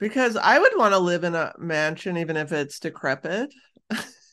[0.00, 3.52] Because I would want to live in a mansion, even if it's decrepit,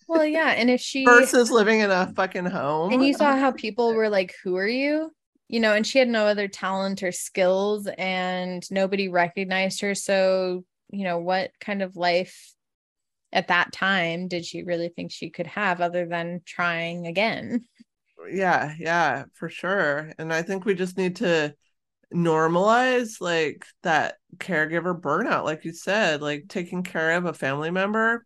[0.08, 2.94] Well, yeah, and if she versus living in a fucking home.
[2.94, 5.12] and you saw how people were like, "Who are you?"
[5.50, 9.96] You know, and she had no other talent or skills, and nobody recognized her.
[9.96, 12.54] So, you know, what kind of life
[13.34, 17.66] at that time did she really think she could have, other than trying again?
[18.30, 21.54] yeah yeah for sure and i think we just need to
[22.14, 28.26] normalize like that caregiver burnout like you said like taking care of a family member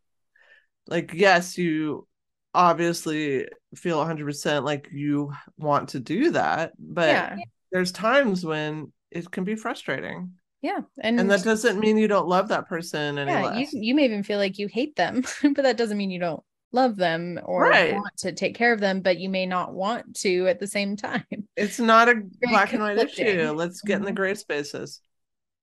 [0.88, 2.07] like yes you
[2.53, 7.36] obviously feel 100% like you want to do that but yeah,
[7.72, 12.28] there's times when it can be frustrating yeah, and, and that doesn't mean you don't
[12.28, 15.24] love that person any yeah, you less you may even feel like you hate them,
[15.43, 17.93] but that doesn't mean you don't love them or Right.
[17.93, 19.01] want to take care of them.
[19.01, 21.26] But you may not want to at the same time.
[21.55, 24.16] it's not a black and white issue let's get in the Mhm.
[24.16, 25.01] gray spaces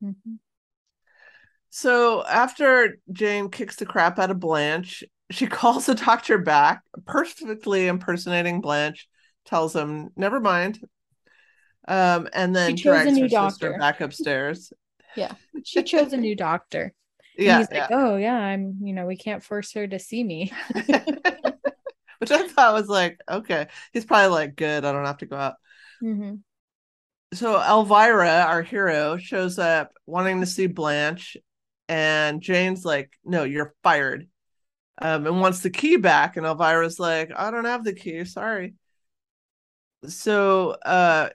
[0.00, 0.38] Mhm.
[1.70, 7.86] So after Jane kicks the crap out of Blanche, she calls the doctor back, perfectly
[7.86, 9.08] impersonating Blanche,
[9.44, 10.80] tells him, never mind.
[11.86, 13.78] Um, and then She chose a drags new her sister doctor.
[13.78, 14.72] back upstairs.
[15.14, 15.34] Yeah.
[15.64, 16.94] She chose a new doctor.
[17.46, 17.88] And Yeah, he's yeah.
[17.90, 20.52] oh yeah, I'm, you know, we can't force her to see me.
[22.18, 23.68] Which I thought was like, okay.
[23.92, 25.54] He's probably like, good, I don't have to go out.
[26.00, 26.42] Mhm.
[27.34, 31.36] So Elvira, our hero, shows up wanting to see Blanche,
[31.88, 34.28] and Jane's like, "No, you're fired,"
[35.00, 36.36] um, and wants the key back.
[36.36, 38.74] And Elvira's like, "I don't have the key, sorry."
[40.06, 41.30] So uh,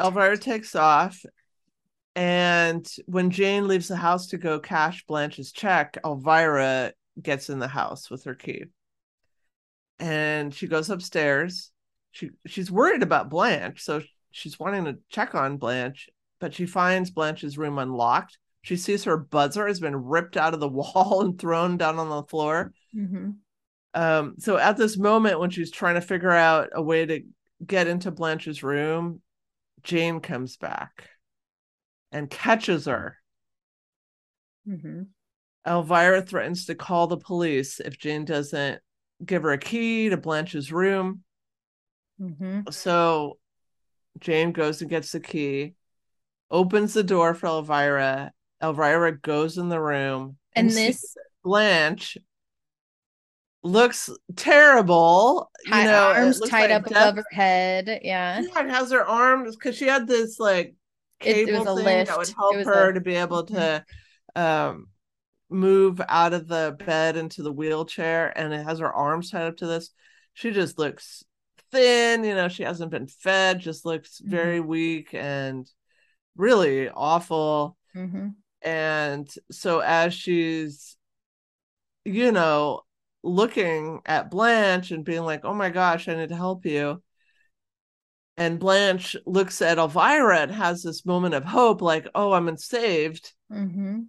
[0.00, 1.24] Elvira takes off,
[2.14, 7.68] and when Jane leaves the house to go cash Blanche's check, Elvira gets in the
[7.68, 8.64] house with her key,
[9.98, 11.70] and she goes upstairs.
[12.12, 14.00] She she's worried about Blanche, so
[14.36, 16.08] she's wanting to check on Blanche,
[16.40, 18.38] but she finds Blanche's room unlocked.
[18.62, 22.10] She sees her buzzer has been ripped out of the wall and thrown down on
[22.10, 22.72] the floor.
[22.94, 23.36] Mhm.
[23.94, 27.22] Um, so at this moment, when she's trying to figure out a way to
[27.66, 29.22] get into Blanche's room,
[29.82, 31.08] Jane comes back
[32.12, 33.16] and catches her.
[34.68, 35.06] Mhm.
[35.66, 38.82] Elvira threatens to call the police if Jane doesn't
[39.24, 41.24] give her a key to Blanche's room.
[42.20, 42.72] Mhm.
[42.72, 43.38] So
[44.18, 45.74] Jane goes and gets the key,
[46.50, 48.32] opens the door for Elvira.
[48.62, 52.18] Elvira goes in the room, And sees this Blanche
[53.62, 55.50] looks terrible.
[55.64, 58.00] You know, arms tied like up death- above her head.
[58.02, 58.40] Yeah.
[58.40, 60.74] Yeah, it has her arms because she had this like
[61.20, 63.84] It- it cable was a thing that would help her a- to be able to
[64.34, 64.88] um
[65.48, 69.56] move out of the bed into the wheelchair and it has her arms tied up
[69.58, 69.90] to this.
[70.34, 71.24] She just looks
[71.70, 74.30] thin, you know, she hasn't been fed, just looks Mm-hmm.
[74.30, 75.70] very weak and
[76.36, 77.76] really awful.
[77.94, 78.34] Mhm.
[78.62, 80.96] And so as she's
[82.04, 82.82] you know
[83.22, 87.02] looking at Blanche and being like, "Oh my gosh, I need to help you."
[88.36, 93.32] And Blanche looks at Elvira and has this moment of hope, like, oh, I'm saved.
[93.50, 94.08] Mhm.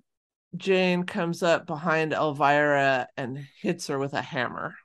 [0.56, 4.76] Jane comes up behind Elvira and hits her with a hammer.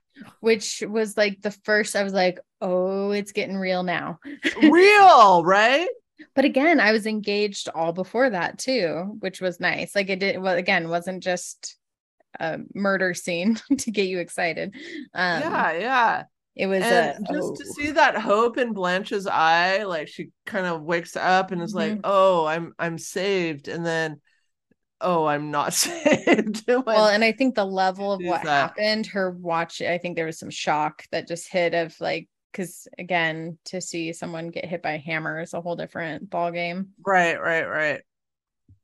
[0.41, 1.97] Which was like the first.
[1.97, 4.19] I was like, oh, it's getting real now.
[4.63, 5.89] Real, right?
[6.35, 9.95] But again, I was engaged all before that too, which was nice.
[9.95, 10.41] Like it did.
[10.41, 11.77] Well, again, wasn't just
[12.41, 14.75] a murder scene to get you excited.
[15.15, 16.23] Um, yeah, yeah.
[16.55, 17.73] it was a, just to oh.
[17.75, 21.95] see that hope in Blanche's eye, like she kind of wakes up and is like,
[21.95, 22.01] Mhm.
[22.05, 24.21] "Oh, I'm I'm saved," and then,
[25.03, 29.31] "Oh, I'm not saved." Well and i think the level of what that- happened her
[29.31, 33.81] watch i think there was some shock that just hit of like because again to
[33.81, 37.65] see someone get hit by a hammer is a whole different ball game Right, right,
[37.67, 38.01] right.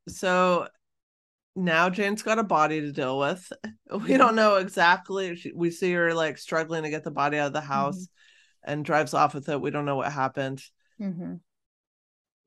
[0.09, 0.69] So
[1.55, 3.51] now Jane's got a body to deal with.
[4.07, 5.35] We don't know exactly.
[5.37, 8.07] She, we see her like struggling to get the body out of the house
[8.64, 9.61] and drives off with it.
[9.61, 10.62] We don't know what happened.
[10.99, 11.35] hmm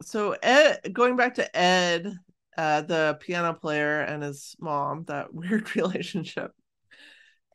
[0.04, 2.14] So Ed, going back to Ed,
[2.58, 6.52] uh, the piano player and his mom, that weird relationship.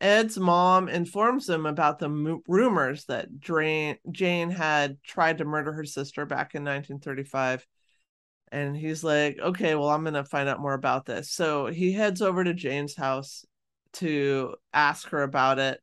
[0.00, 5.84] Ed's mom informs him about the rumors that Drain, Jane had tried to murder her
[5.84, 7.66] sister back in 1935
[8.52, 11.30] And he's like, okay, well, I'm going to find out more about this.
[11.30, 13.46] So he heads over to Jane's house
[13.94, 15.80] to ask her about it.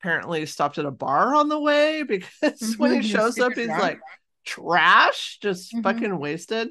[0.00, 2.82] Apparently, stopped at a bar on the way because mm-hmm.
[2.82, 4.00] when he shows up, he's like
[4.44, 5.82] trash, just mm-hmm.
[5.82, 6.70] fucking wasted.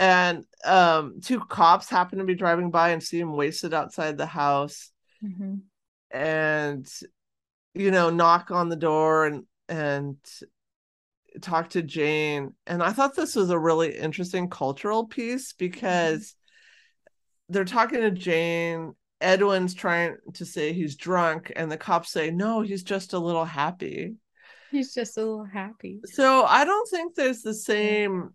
[0.00, 4.24] And um, two cops happen to be driving by and see him wasted outside the
[4.24, 4.90] house.
[5.22, 5.56] Mm-hmm.
[6.10, 6.90] And
[7.74, 10.16] you know, knock on the door and and
[11.42, 12.54] talk to Jane.
[12.66, 17.52] And I thought this was a really interesting cultural piece because mm-hmm.
[17.52, 18.94] they're talking to Jane.
[19.20, 23.44] Edwin's trying to say he's drunk, and the cops say, No, he's just a little
[23.44, 24.14] happy.
[24.70, 26.00] He's just a little happy.
[26.04, 28.32] So I don't think there's the same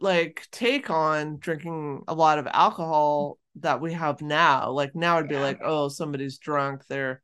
[0.00, 4.70] like take on drinking a lot of alcohol that we have now.
[4.70, 5.42] Like now it'd be yeah.
[5.42, 7.22] like, oh, somebody's drunk, they're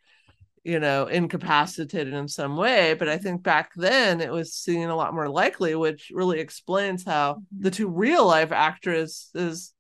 [0.65, 2.95] you know, incapacitated in some way.
[2.95, 7.05] But I think back then it was seen a lot more likely, which really explains
[7.05, 7.63] how mm-hmm.
[7.63, 9.73] the two real life actresses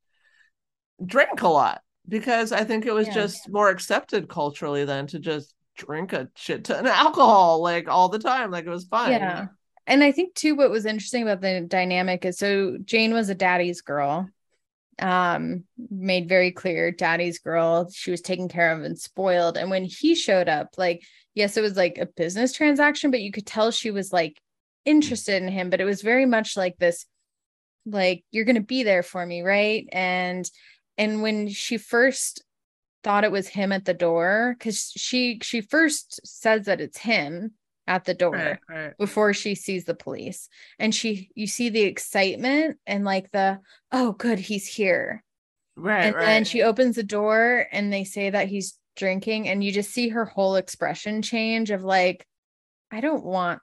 [1.05, 3.15] drink a lot because I think it was yeah.
[3.15, 8.09] just more accepted culturally than to just drink a shit ton of alcohol like all
[8.09, 8.51] the time.
[8.51, 9.13] Like it was fine.
[9.13, 9.47] Yeah.
[9.87, 13.35] And I think too, what was interesting about the dynamic is so Jane was a
[13.35, 14.29] daddy's girl
[14.99, 19.57] um made very clear daddy's girl she was taken care of and spoiled.
[19.57, 21.03] And when he showed up like
[21.35, 24.41] yes it was like a business transaction but you could tell she was like
[24.85, 27.07] interested in him but it was very much like this
[27.87, 29.89] like you're going to be there for me right?
[29.93, 30.49] And
[30.99, 32.45] and when she first
[33.03, 37.53] thought it was him at the door cuz she she first says that it's him
[37.87, 38.99] at the door right, right.
[38.99, 40.49] before she sees the police.
[40.79, 43.61] And she you see the excitement and like the
[43.91, 45.23] oh good he's here.
[45.77, 46.25] Right and right.
[46.25, 50.11] then she opens the door and they say that he's drinking and you just see
[50.11, 52.27] her whole expression change of like
[52.91, 53.59] i don't want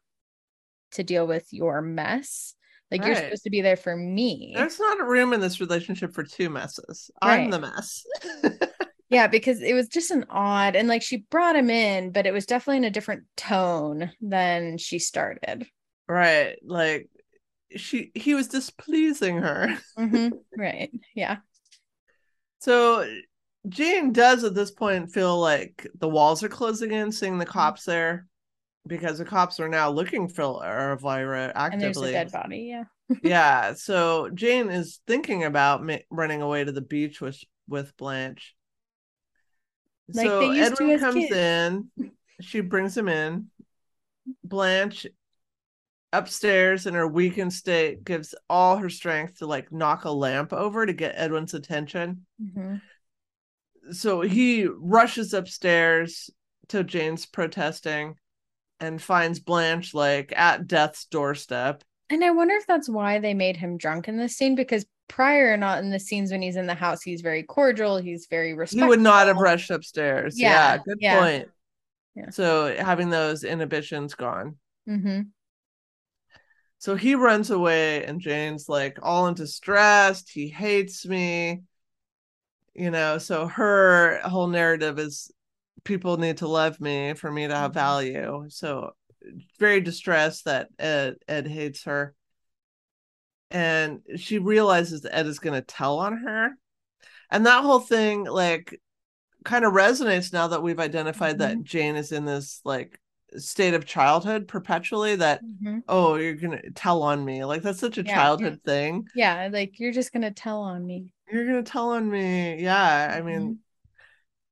[0.94, 2.56] to deal with your mess.
[2.92, 4.54] Like you're supposed to be there for me.
[4.56, 7.12] There's not a room in this relationship for two messes.
[7.22, 8.04] I'm the mess
[9.10, 12.34] yeah because it was just an odd and like she brought him in but it
[12.34, 15.66] was definitely in a different tone than she started.
[16.08, 17.10] Right like
[17.76, 19.78] she he was displeasing her.
[19.98, 20.30] Mm-hmm.
[20.58, 21.38] right yeah.
[22.60, 23.06] So
[23.68, 27.84] jane does at this point feel like the walls are closing in seeing the cops
[27.84, 28.28] there
[28.88, 32.84] because the cops are now looking for elvira actively and there's a dead body yeah.
[33.24, 38.56] Yeah so jane is thinking about ma- running away to the beach with with blanche
[40.14, 41.36] like so Edwin comes kids.
[41.36, 41.92] in.
[42.42, 43.48] She brings him in.
[44.44, 45.08] Blanche
[46.12, 50.86] upstairs in her weakened state gives all her strength to like knock a lamp over
[50.86, 52.26] to get Edwin's attention.
[52.42, 52.76] Mm-hmm.
[53.92, 56.30] So he rushes upstairs
[56.70, 58.16] to Jane's protesting
[58.80, 61.84] and finds Blanche like at death's doorstep.
[62.10, 65.52] And I wonder if that's why they made him drunk in this scene because prior
[65.52, 68.54] or not in the scenes when he's in the house he's very cordial he's very
[68.54, 71.20] respectful he would not have rushed upstairs yeah, yeah good yeah.
[71.20, 71.50] point
[72.16, 72.30] yeah.
[72.30, 74.56] so having those inhibitions gone
[74.88, 75.22] mm-hmm.
[76.78, 81.64] so he runs away and jane's like all in distress he hates me
[82.76, 85.32] you know so her whole narrative is
[85.84, 87.80] people need to love me for me to have mm-hmm.
[87.80, 88.92] value so
[89.60, 92.14] very distressed that ed ed hates her
[93.52, 96.52] and she realizes Ed is going to tell on her.
[97.32, 98.80] And that whole thing, like,
[99.44, 101.60] kind of resonates now that we've identified mm-hmm.
[101.60, 103.00] that Jane is in this, like,
[103.38, 105.80] state of childhood perpetually that, mm-hmm.
[105.88, 107.46] oh, you're going to tell on me.
[107.46, 108.72] Like, that's such a yeah, childhood yeah.
[108.72, 109.08] thing.
[109.16, 109.50] Yeah.
[109.52, 111.14] Like, you're just going to tell on me.
[111.32, 112.62] You're going to tell on me.
[112.62, 113.16] Yeah.
[113.16, 113.54] I mean, mm-hmm.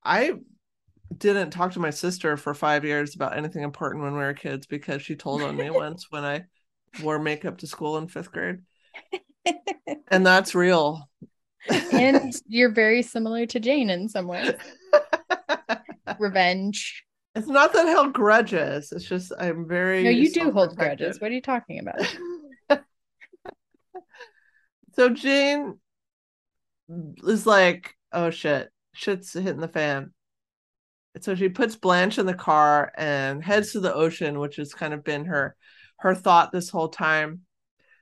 [0.04, 0.34] I
[1.16, 4.68] didn't talk to my sister for five years about anything important when we were kids
[4.68, 6.45] because she told on me once when I
[7.02, 8.60] wore makeup to school in fifth grade
[10.08, 11.10] and that's real.
[11.70, 14.54] and you're very similar to Jane in some ways.
[16.20, 17.04] Revenge.
[17.36, 18.91] It's not that I held grudges.
[18.91, 20.04] It's just I'm very.
[20.04, 21.22] No, you do hold grudges.
[21.22, 22.82] What are you talking about?
[24.95, 25.78] so Jane
[27.24, 30.14] is like, "Oh shit, shit's hitting the fan."
[31.22, 34.93] So she puts Blanche in the car and heads to the ocean, which has kind
[34.93, 35.56] of been her
[36.00, 37.41] her thought this whole time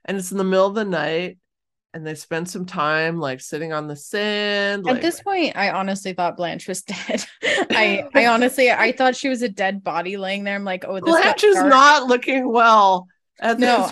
[0.06, 1.38] and it's in the middle of the night
[1.96, 4.86] and they spend some time like sitting on the sand.
[4.86, 5.02] At like...
[5.02, 7.24] this point, I honestly thought Blanche was dead.
[7.42, 10.54] I I honestly I thought she was a dead body laying there.
[10.54, 13.08] I'm like, oh, Blanche is not looking well.
[13.38, 13.90] At no,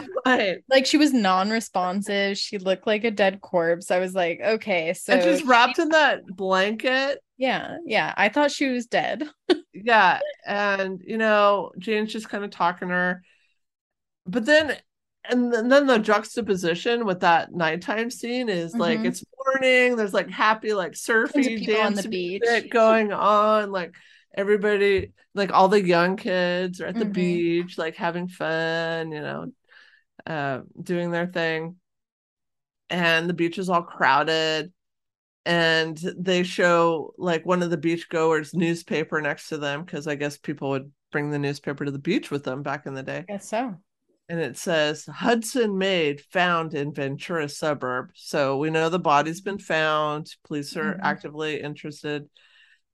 [0.70, 2.38] like she was non-responsive.
[2.38, 3.90] She looked like a dead corpse.
[3.90, 7.18] I was like, okay, so and she's wrapped in that blanket.
[7.36, 8.14] Yeah, yeah.
[8.16, 9.22] I thought she was dead.
[9.74, 13.22] yeah, and you know, Jane's just kind of talking to her,
[14.26, 14.76] but then
[15.30, 19.06] and then, the juxtaposition with that nighttime scene is like Mhm.
[19.06, 19.96] it's morning.
[19.96, 22.68] There's like happy, like surfy of on the beach.
[22.70, 23.70] going on.
[23.70, 23.94] Like
[24.34, 27.14] everybody, like all the young kids are at the Mhm.
[27.14, 29.12] beach, like having fun.
[29.12, 29.52] You know,
[30.26, 31.76] uh, doing their thing.
[32.90, 34.72] And the beach is all crowded.
[35.46, 40.14] And they show like one of the beach goers newspaper next to them because I
[40.14, 43.24] guess people would bring the newspaper to the beach with them back in the day
[43.28, 43.76] guess so.
[44.28, 48.10] And it says Hudson Maid found in Ventura suburb.
[48.14, 50.34] So we know the body's been found.
[50.44, 51.00] Police are Mhm.
[51.02, 52.28] actively interested.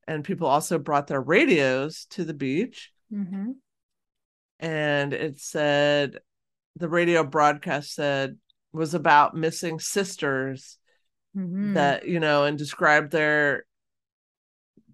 [0.09, 2.93] And people also brought their radios to the beach.
[3.11, 3.53] hmm
[4.59, 6.19] And it said
[6.77, 8.39] the radio broadcast said
[8.73, 10.79] was about missing sisters
[11.35, 13.65] hmm that, you know, and described their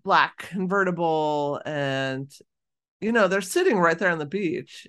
[0.05, 2.31] black convertible and
[3.01, 4.87] you know, they're sitting right there on the beach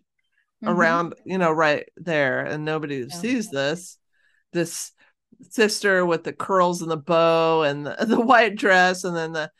[0.65, 3.09] around you know right there and nobody Mm-hmm.
[3.11, 3.19] Yeah.
[3.19, 3.97] sees this
[4.53, 4.91] this
[5.51, 9.51] sister with the curls and the bow and the, the white dress and then the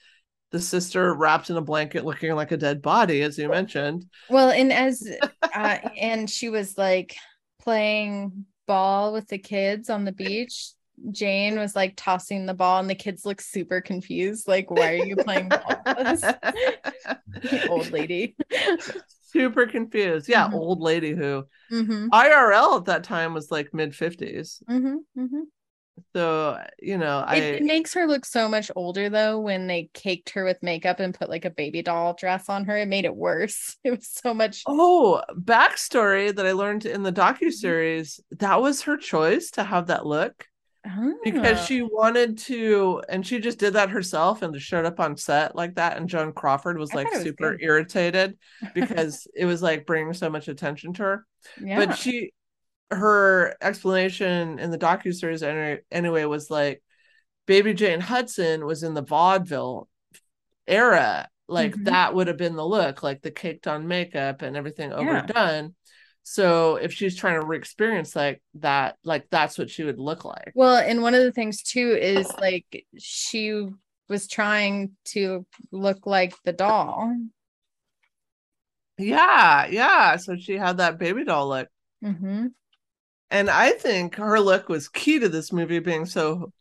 [0.52, 4.50] the sister wrapped in a blanket looking like a dead body as you mentioned Well,
[4.50, 5.08] and as
[5.54, 7.16] uh, and she was like
[7.62, 10.72] playing ball with the kids on the beach.
[11.12, 14.48] Jane was like tossing the ball, and the kids look super confused.
[14.48, 15.82] Like, why are you playing ball?
[15.86, 16.24] with us?"
[17.70, 18.36] Old lady.
[19.28, 20.53] Super confused yeah Mhm.
[20.53, 25.41] old lady who hmm irl at that time was like mid 50s hmm hmm
[26.15, 29.89] so you know i It, it makes her look so much older though when they
[29.93, 32.78] caked her with makeup and put like a baby doll dress on her.
[32.78, 33.75] It made it worse.
[33.84, 34.63] It was so much.
[34.65, 38.19] Oh, backstory that I learned in the docu series.
[38.32, 40.45] That was her choice to have that look
[41.23, 41.63] because Ah.
[41.65, 45.75] she wanted to, and she just did that herself and showed up on set like
[45.75, 45.97] that.
[45.97, 47.61] And Joan Crawford was I like was super good.
[47.63, 48.38] irritated
[48.73, 51.25] because it was like bringing so much attention to her.
[51.63, 51.85] yeah.
[51.85, 52.33] But she,
[52.91, 56.81] her explanation in the docu series any, anyway was like,
[57.45, 59.88] Baby Jane Hudson was in the vaudeville
[60.67, 61.27] era.
[61.49, 61.85] Like Mhm.
[61.85, 64.97] that would have been the look, like the caked on makeup and everything Yeah.
[66.30, 70.51] So if she's trying to re-experience like that, like that's what she would look like.
[70.55, 73.65] Well, and one of the things too is like she
[74.09, 77.13] was trying to look like the doll.
[78.97, 80.17] Yeah, yeah.
[80.17, 81.69] So she had that baby doll look.
[82.01, 82.47] hmm
[83.30, 86.51] And I think her look was key to this movie being so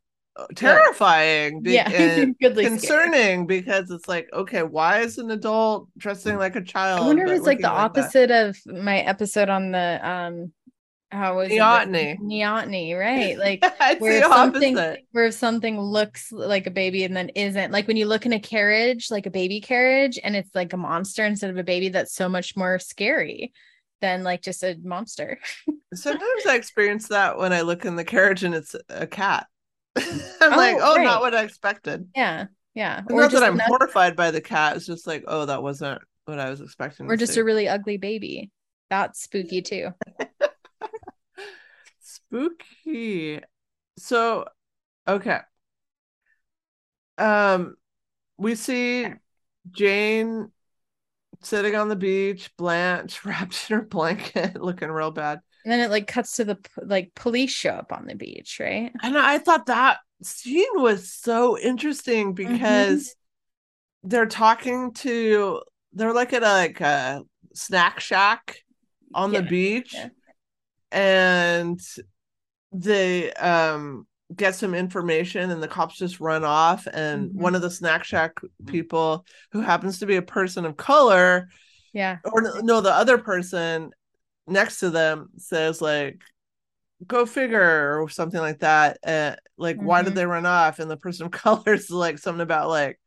[0.54, 6.56] terrifying be- Yeah, and concerning because it's like, okay, why is an adult dressing like
[6.56, 7.02] a child?
[7.02, 7.72] I wonder if it's like the that?
[7.72, 10.52] opposite of my episode on the um
[11.12, 12.14] how was Neoteny.
[12.14, 12.20] it?
[12.20, 13.38] Neoteny, right?
[13.78, 15.06] Like where something opposite.
[15.12, 18.40] where something looks like a baby and then isn't like when you look in a
[18.40, 22.12] carriage like a baby carriage and it's like a monster instead of a baby that's
[22.14, 23.52] so much more scary
[24.00, 25.38] than like just a monster
[25.94, 29.46] Sometimes I experience that when I look in the carriage and it's a cat.
[30.40, 31.04] I'm Oh, like, oh, right.
[31.04, 32.08] not what I expected.
[32.14, 34.76] yeah yeah It's not that I'm horrified by the cat.
[34.76, 37.06] It's just like, oh, that wasn't what I was expecting.
[37.08, 37.40] or just see.
[37.40, 38.50] a really ugly baby
[38.90, 39.90] that's spooky too
[42.00, 43.40] spooky.
[43.98, 44.46] So,
[45.08, 45.40] okay.
[47.18, 47.76] Um,
[48.38, 49.08] we see
[49.70, 50.52] Jane
[51.42, 55.40] sitting on the beach, Blanche wrapped in her blanket, looking real bad.
[55.66, 58.92] And then it like cuts to the like police show up on the beach right
[59.02, 62.52] And I thought that scene was so interesting Mm-hmm.
[62.52, 63.14] because
[64.04, 65.60] they're talking to
[65.92, 67.22] they're like at a like a
[67.54, 68.58] snack shack
[69.12, 70.08] on the beach yeah.
[70.92, 71.80] and
[72.72, 77.34] they um get some information and the cops just run off and Mhm.
[77.34, 78.32] one of the snack shack
[78.66, 81.48] people who happens to be a person of color
[81.92, 83.90] yeah or no the other person
[84.46, 86.22] next to them says like
[87.06, 90.16] go figure or something like that uh, like why did Mhm.
[90.16, 92.98] they run off and the person of color is like something about like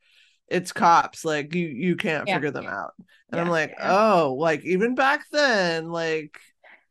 [0.48, 2.36] it's cops like you you can't Yeah.
[2.36, 2.94] figure them out
[3.32, 3.92] and i'm like yeah.
[3.92, 6.40] oh like even back then like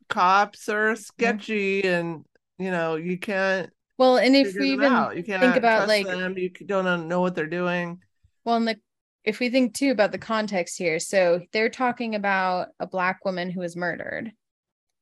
[0.09, 2.25] cops are sketchy and
[2.59, 6.07] you know you can't well and if we even out you can't think about like
[6.07, 8.01] them you don't know what they're doing
[8.45, 8.81] Well, and the
[9.25, 13.51] if we think too about the context here, so they're talking about a black woman
[13.51, 14.33] who was murdered,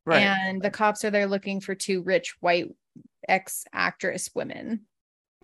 [0.04, 2.66] right and the cops are there looking for two rich white
[3.28, 4.86] ex actress women.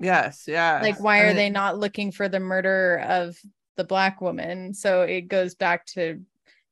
[0.01, 3.37] yes yeah Like, why are they not looking for the murder of
[3.77, 4.75] the black woman?
[4.75, 6.21] So it goes back to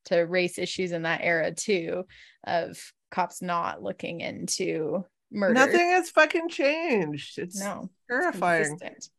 [0.07, 2.05] to race issues in that era too,
[2.45, 2.81] of
[3.11, 5.55] cops not looking into murder.
[5.55, 9.11] nothing has fucking changed it's No, terrifying consistent.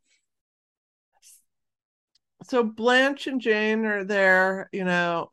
[2.43, 5.31] So Blanche and Jane are there, you know,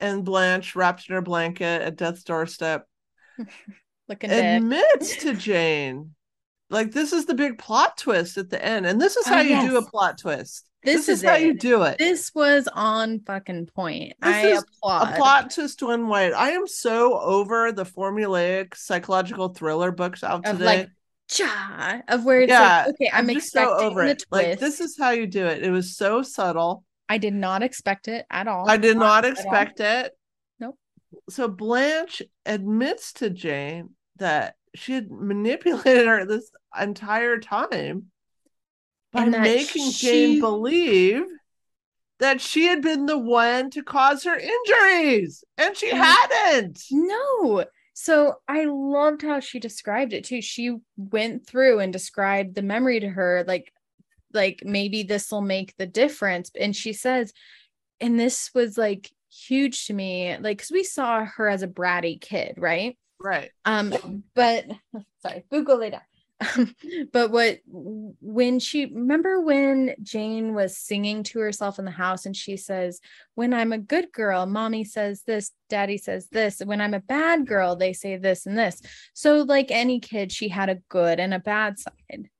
[0.00, 2.86] and Blanche wrapped in her blanket at death's doorstep.
[4.08, 4.62] Looking dead.
[4.62, 6.14] admits to Jane.
[6.70, 9.40] Like this is the big plot twist at the end, and this is Oh, how
[9.40, 10.66] you do a plot twist.
[10.82, 11.96] This, This, is, is, how you do it.
[11.98, 14.14] This was on fucking point.
[14.20, 15.14] This I applaud.
[15.14, 16.34] a plot twist to unwind.
[16.34, 20.64] I am so over the formulaic psychological thriller books out of today.
[20.64, 20.90] like
[21.28, 24.26] cha of where it's Yeah, like, okay, I'm, so expecting over the twist.
[24.30, 25.62] Like this is how you do it.
[25.62, 26.84] It was so subtle.
[27.08, 28.68] I did not expect it at all.
[28.68, 29.30] I did not all.
[29.30, 30.12] expect it.
[30.58, 30.78] Nope.
[31.28, 36.50] So Blanche admits to Jane that she had manipulated her this
[36.80, 38.06] entire time
[39.12, 41.22] by making she- Jane believe
[42.20, 46.80] that she had been the one to cause her injuries, and she hadn't.
[46.90, 47.64] No.
[47.94, 50.42] So I loved how she described it too.
[50.42, 53.72] She went through and described the memory to her like
[54.32, 57.32] like maybe this will make the difference and she says
[58.00, 62.20] and this was like huge to me like cuz we saw her as a bratty
[62.20, 62.98] kid, right?
[63.20, 63.50] Right.
[63.64, 64.66] Um but
[65.22, 66.00] sorry, Google it Um,
[67.12, 72.36] but what when she remember when Jane was singing to herself in the house and
[72.36, 73.00] she says,
[73.34, 76.60] When I'm a good girl, mommy says this, daddy says this.
[76.64, 78.82] When I'm a bad girl, they say this and this.
[79.14, 82.30] So, like any kid, she had a good and a bad side.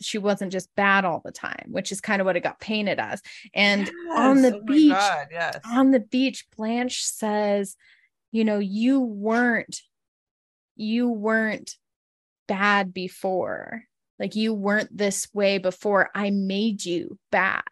[0.00, 2.98] She wasn't just bad all the time, which is kind of what it got painted
[2.98, 3.22] as.
[3.54, 5.58] And on the oh beach, God, yes.
[5.64, 7.76] on the beach, Blanche says,
[8.32, 9.80] You know, you weren't,
[10.74, 11.76] you weren't
[12.46, 13.82] bad before.
[14.18, 16.10] Like you weren't this way before.
[16.14, 17.62] I made you bad.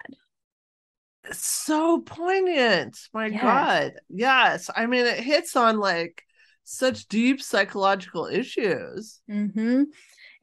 [1.24, 2.98] It's so poignant.
[3.12, 3.42] My Yes.
[3.42, 3.92] God.
[4.10, 4.70] Yes.
[4.74, 6.22] I mean, it hits on like
[6.64, 9.20] such deep psychological issues.
[9.28, 9.84] hmm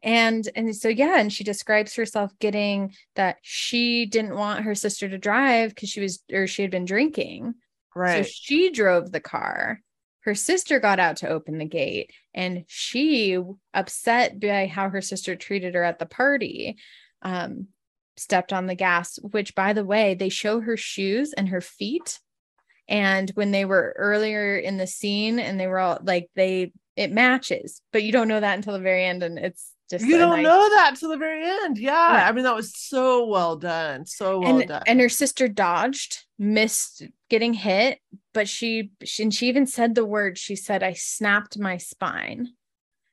[0.04, 5.08] And and so yeah, and she describes herself getting that she didn't want her sister
[5.08, 7.54] to drive because she was or she had been drinking.
[7.96, 8.26] Right.
[8.26, 9.82] So she drove the car.
[10.22, 13.40] Her sister got out to open the gate and she,
[13.74, 16.78] upset by how her sister treated her at the party,
[17.22, 17.68] um,
[18.18, 22.20] stepped on the gas, which, by the way, they show her shoes and her feet.
[22.88, 27.12] And when they were earlier in the scene and they were all like, they, it
[27.12, 29.24] matches, but you don't know that until the very end.
[29.24, 31.78] And it's just, you don't know that to the very end.
[31.78, 31.92] Yeah.
[31.92, 32.28] Yeah.
[32.28, 34.06] I mean, that was so well done.
[34.06, 34.84] So well and, done.
[34.88, 38.00] and her sister dodged, missed getting hit,
[38.34, 40.38] but she, she and she even said the word.
[40.38, 42.48] She said, "I snapped my spine,"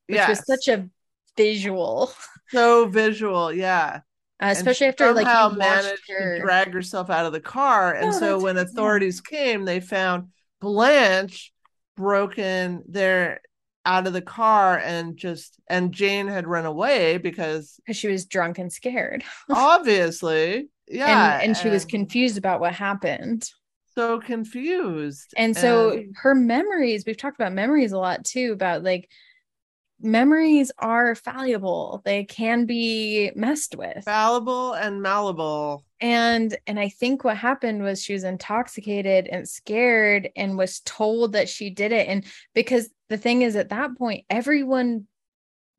[0.06, 0.88] which was such a
[1.36, 2.12] visual,
[2.48, 3.52] so visual.
[3.52, 4.00] Yeah.
[4.40, 6.36] uh, especially after like somehow watched managed her.
[6.36, 7.94] to drag herself out of the car.
[7.94, 10.28] And No, so when authorities came, they found
[10.60, 11.52] Blanche
[11.96, 13.40] broken there
[13.86, 18.26] out of the car and just and Jane had run away because because she was
[18.26, 23.48] drunk and scared, obviously, yeah, and and she was confused about what happened.
[23.94, 25.32] so confused.
[25.36, 29.08] And so her memories, we've talked about memories a lot too, about like
[30.00, 32.02] memories are fallible.
[32.04, 34.04] They can be messed with.
[34.04, 35.84] fallible and malleable.
[36.00, 41.32] And and i think what happened was she was intoxicated and scared and was told
[41.32, 42.24] that she did it and
[42.54, 45.06] because the thing is at that point everyone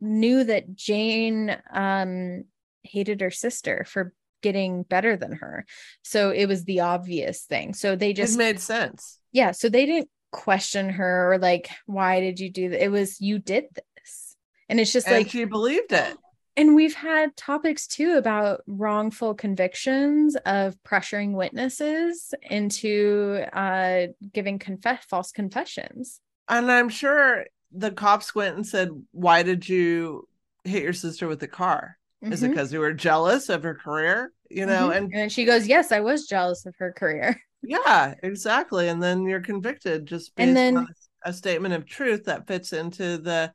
[0.01, 2.43] knew that jane um
[2.83, 5.65] hated her sister for getting better than her
[6.01, 9.19] so it was the obvious thing so they It just made sense.
[9.31, 13.19] yeah so they didn't question her or like why did you do that it was
[13.19, 14.35] you did this
[14.69, 16.15] and it's just and like she believed it.
[16.59, 25.05] And we've had topics too about wrongful convictions of pressuring witnesses into uh, giving confess
[25.09, 26.19] false confessions.
[26.49, 30.27] And I'm sure the cops went and said, Why did you
[30.65, 31.97] hit your sister with the car?
[32.21, 34.33] Is it because you were jealous of her career?
[34.49, 34.97] You know, Mhm.
[34.97, 38.89] and and she goes, "Yes, I was jealous of her career." yeah, exactly.
[38.89, 40.87] And then you're convicted just based And then- on
[41.23, 43.53] a statement of truth that fits into the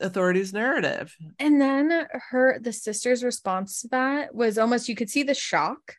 [0.00, 1.16] authorities' narrative.
[1.38, 5.96] And then her, the sister's response to that was almost you could see the shock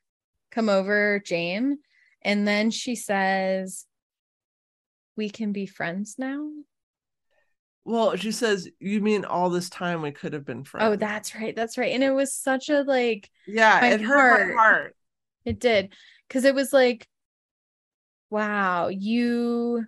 [0.52, 1.80] come over Jane,
[2.22, 3.86] and then she says,
[5.16, 6.50] "We can be friends now."
[7.86, 10.94] Well, she says, You mean all this time we could have been oh, friends?
[10.94, 14.54] Oh, that's right, that's right, and it was such a like yeah, it hurt my
[14.54, 14.56] heart.
[14.56, 14.96] heart.
[15.46, 15.94] It did.
[16.30, 17.08] Cause it was like,
[18.30, 19.86] wow, you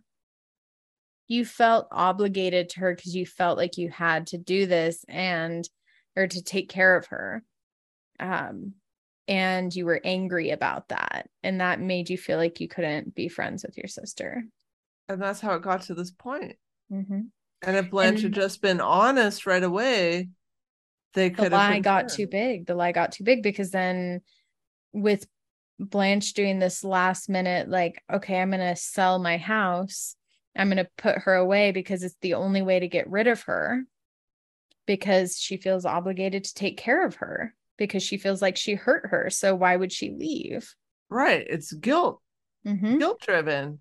[1.32, 5.68] you felt obligated to her because you felt like you had to do this and
[6.18, 7.42] or to take care of her.
[8.20, 8.74] Um
[9.28, 11.30] and you were angry about that.
[11.42, 14.44] And that made you feel like you couldn't be friends with your sister.
[15.08, 16.58] And that's how it got to this point.
[16.92, 17.28] Mhm.
[17.62, 20.30] And if Blanche had just been honest right away,
[21.14, 22.66] they The could have lie got too big.
[22.66, 24.22] The lie got too big because then
[24.92, 25.28] with
[25.80, 30.16] Blanche doing this last minute, like, okay, I'm going to sell my house
[30.56, 33.42] I'm going to put her away because it's the only way to get rid of
[33.44, 33.84] her
[34.86, 39.08] because she feels obligated to take care of her because she feels like she hurt
[39.12, 39.30] her.
[39.30, 40.74] So why would she leave?
[41.10, 41.46] Right.
[41.50, 42.22] It's guilt,
[42.66, 43.00] Mhm.
[43.00, 43.80] guilt driven.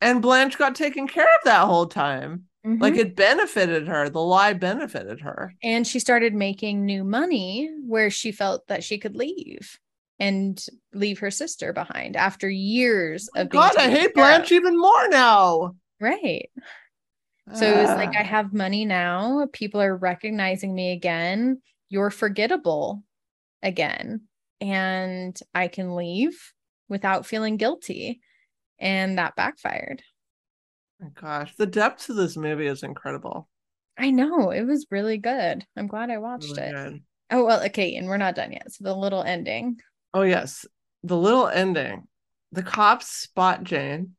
[0.00, 2.44] And Blanche got taken care of that whole time.
[2.64, 2.80] Mhm.
[2.80, 4.08] Like it benefited her.
[4.08, 5.54] The lie benefited her.
[5.62, 9.78] and she started making new money where she felt that she could leave
[10.20, 14.56] and leave her sister behind after years of being God, I hate Blanche of.
[14.56, 15.74] even more now.
[16.00, 16.48] right
[17.54, 18.18] so it was like Ah.
[18.20, 23.02] i have money now people are recognizing me again you're forgettable
[23.62, 24.22] again
[24.60, 26.36] and i can leave
[26.90, 28.20] without feeling guilty
[28.78, 30.02] and that backfired
[31.00, 33.48] my gosh, the depth of this movie is incredible.
[33.96, 37.02] i know it was really good i'm glad i watched Really it good.
[37.30, 39.78] oh well okay and we're not done yet so the little ending
[40.14, 40.66] Oh yes,
[41.02, 42.08] the little ending.
[42.52, 44.14] The cops spot Jane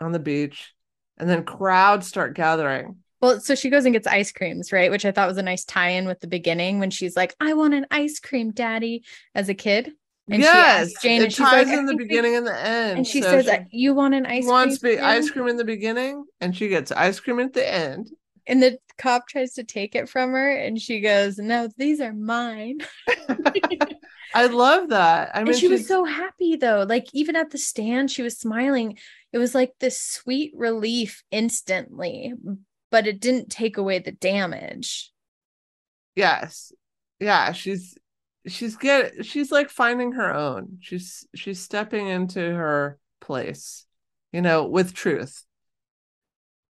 [0.00, 0.74] on the beach,
[1.18, 2.96] and then crowds start gathering.
[3.20, 4.90] Well, so she goes and gets ice creams, right?
[4.90, 7.74] Which I thought was a nice tie-in with the beginning when she's like, "I want
[7.74, 9.04] an ice cream, Daddy,"
[9.34, 9.92] as a kid,
[10.30, 12.98] And she yes, Jane, it ties like, in the beginning and the end.
[12.98, 15.48] and she So says, she "You want an ice cream." wants cream?" be ice cream
[15.48, 18.10] in the beginning, and she gets ice cream at the end.
[18.46, 22.12] And the cop tries to take it from her, and she goes, "No, these are
[22.12, 22.78] mine."
[24.34, 25.30] I love that.
[25.34, 26.84] I mean, and she was so happy though.
[26.88, 28.98] Like even at the stand, she was smiling.
[29.32, 32.32] It was like this sweet relief instantly,
[32.90, 35.12] but it didn't take away the damage.
[36.14, 36.72] yes,
[37.18, 37.52] yeah.
[37.52, 37.96] She's
[38.46, 40.78] she's get she's like finding her own.
[40.80, 43.86] She's she's stepping into her place,
[44.32, 45.44] you know, with truth.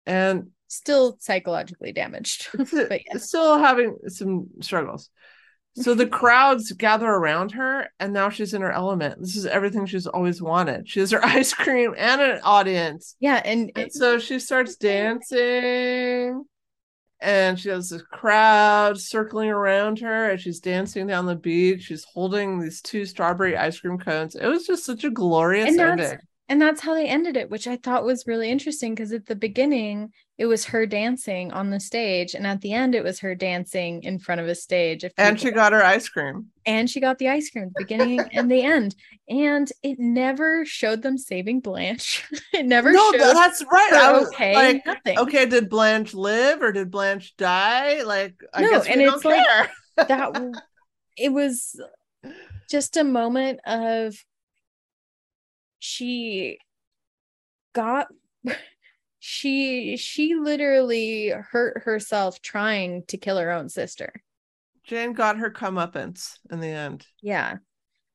[0.05, 3.17] And Still psychologically damaged, but yeah.
[3.17, 5.09] still having some struggles.
[5.75, 9.19] So the crowds gather around her, and now she's in her element.
[9.21, 10.89] This is everything she's always wanted.
[10.89, 13.15] She has her ice cream and an audience.
[13.19, 16.45] Yeah, and And so she starts dancing,
[17.21, 21.83] and she has this crowd circling around her as she's dancing down the beach.
[21.83, 24.35] She's holding these two strawberry ice cream cones.
[24.35, 26.17] It was just such a glorious And ending.
[26.49, 29.35] and that's how they ended it which i thought was really interesting because at the
[29.35, 33.33] beginning it was her dancing on the stage and at the end it was her
[33.35, 36.47] dancing in front of a stage And she got her ice cream.
[36.65, 38.95] and she got the ice cream the beginning and the end
[39.29, 43.11] and it never showed them saving blanche it never showed.
[43.17, 43.93] No, that's right.
[43.93, 48.01] I was okay like, nothing okay, did Blanche live or did Blanche die?
[48.03, 49.71] Like, I No, guess we and don't it's like- care.
[50.07, 50.41] that
[51.17, 51.79] it was
[52.69, 54.15] just a moment of
[55.79, 56.57] she
[57.73, 58.07] got
[59.27, 64.13] she she literally hurt herself trying to kill her own sister
[64.83, 67.07] Jane got her comeuppance in the end.
[67.21, 67.57] yeah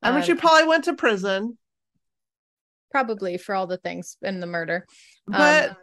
[0.03, 1.59] I mean, she Um, probably went to prison,
[2.91, 4.87] probably for all the things in the murder
[5.27, 5.77] but Um,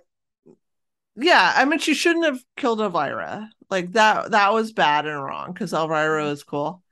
[1.16, 3.50] yeah, I mean, she shouldn't have killed Elvira.
[3.70, 6.84] Like that, that was bad and wrong because Elvira is cool.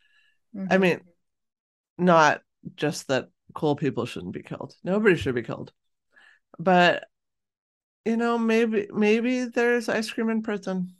[0.70, 0.80] I mhm.
[0.80, 1.02] mean,
[1.98, 2.42] not
[2.76, 4.76] just that cool people shouldn't be killed.
[4.84, 5.74] Nobody should be killed.
[6.60, 7.06] But
[8.06, 10.94] you know, maybe maybe there's ice cream in prison.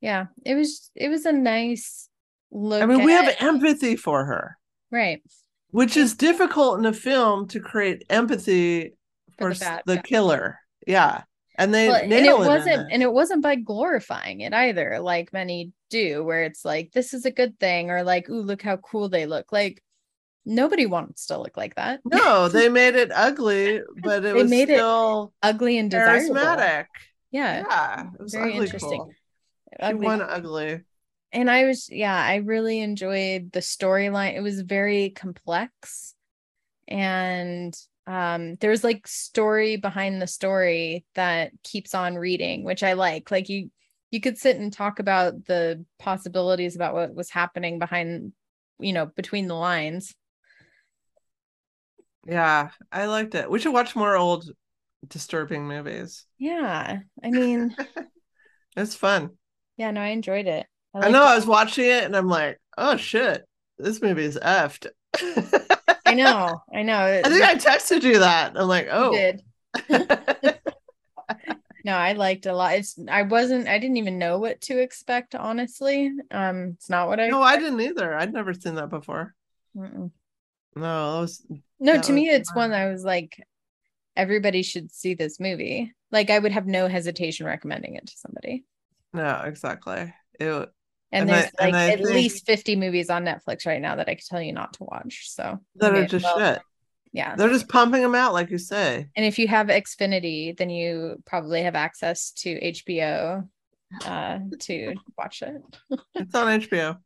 [0.00, 2.08] yeah it was it was a nice
[2.50, 4.56] look I mean, we have at- empathy for her,
[4.90, 5.22] right
[5.70, 8.94] which is difficult in a film to create empathy
[9.38, 10.58] For for, the the killer.
[10.86, 11.22] Yeah.
[11.58, 12.88] And they well, and it wasn't this.
[12.92, 17.24] and it wasn't by glorifying it either like many do where it's like this is
[17.26, 19.82] a good thing or like ooh look how cool they look like
[20.44, 24.50] nobody wants to look like that No, they made it ugly, but it They was
[24.50, 26.86] made it still ugly and desirable charismatic.
[27.30, 28.98] yeah Yeah, it was very ugly interesting.
[28.98, 29.14] cool.
[29.80, 30.06] Ugly.
[30.06, 30.80] ugly.
[31.32, 36.14] and i was yeah i really enjoyed the storyline it was very complex
[36.88, 37.74] and
[38.06, 43.30] um there was like story behind the story that keeps on reading which i like
[43.30, 43.70] like you
[44.10, 48.32] you could sit and talk about the possibilities about what was happening behind
[48.78, 50.14] you know between the lines
[52.26, 53.50] Yeah, I liked it.
[53.50, 54.50] We should watch more old
[55.08, 56.24] disturbing movies.
[56.38, 57.74] yeah i mean
[58.76, 59.30] It's fun.
[59.76, 61.26] yeah no i enjoyed it I liked know it.
[61.26, 63.42] I was watching it and I'm like, oh shit,
[63.78, 64.86] this movie is effed.
[66.06, 68.52] i know i know I think I texted you that.
[68.56, 69.12] I'm like, You oh.
[69.12, 69.42] did
[71.84, 75.34] no i liked a lot it's i wasn't i didn't even know what to expect
[75.34, 78.14] honestly um it's not what i no, I didn't either.
[78.14, 79.34] I'd never seen that before.
[79.76, 80.10] Mm-mm.
[80.74, 81.44] No, was
[81.78, 82.70] no to me it's fun.
[82.70, 83.36] one I was like
[84.16, 88.64] everybody should see this movie like i would have no hesitation recommending it to somebody
[89.14, 90.12] no, exactly.
[90.40, 90.70] It and,
[91.12, 94.14] And I- there's like and at least 50 movies on netflix right now that i
[94.14, 96.62] could tell you not to watch so that are just well- shit.
[97.14, 97.36] Yeah.
[97.36, 99.06] They're just pumping them out, like you say.
[99.14, 103.46] And if you have Xfinity, then you probably have access to HBO
[104.06, 105.62] uh, to watch it.
[106.14, 106.96] it's on HBO.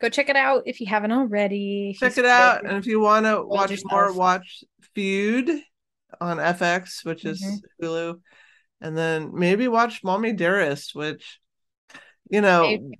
[0.00, 1.96] Go check it out if you haven't already.
[1.98, 2.62] Check He's it out.
[2.62, 2.70] good.
[2.70, 3.92] And if you want to watch yourself.
[3.92, 4.64] more, watch
[4.94, 5.50] Feud
[6.20, 7.62] on FX, which is Mhm.
[7.82, 8.20] Hulu.
[8.80, 11.40] And then maybe watch Mommy Dearest, which,
[12.30, 12.98] you know, Maybe.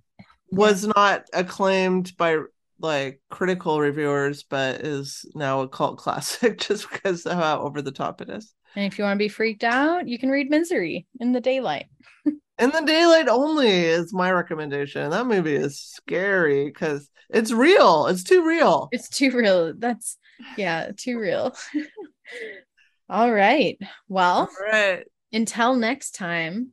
[0.50, 2.38] was not acclaimed by
[2.78, 7.92] like critical reviewers, but is now a cult classic just because of how over the
[7.92, 8.54] top it is.
[8.74, 11.86] And if you want to be freaked out, you can read Misery in the daylight.
[12.58, 15.10] In the daylight only is my recommendation.
[15.10, 18.06] That movie is scary because it's real.
[18.06, 18.88] It's too real.
[18.92, 19.74] It's too real.
[19.76, 20.16] That's
[20.56, 21.54] yeah, too real.
[23.10, 23.78] All right.
[24.08, 25.04] Well, All right.
[25.32, 26.72] until next time.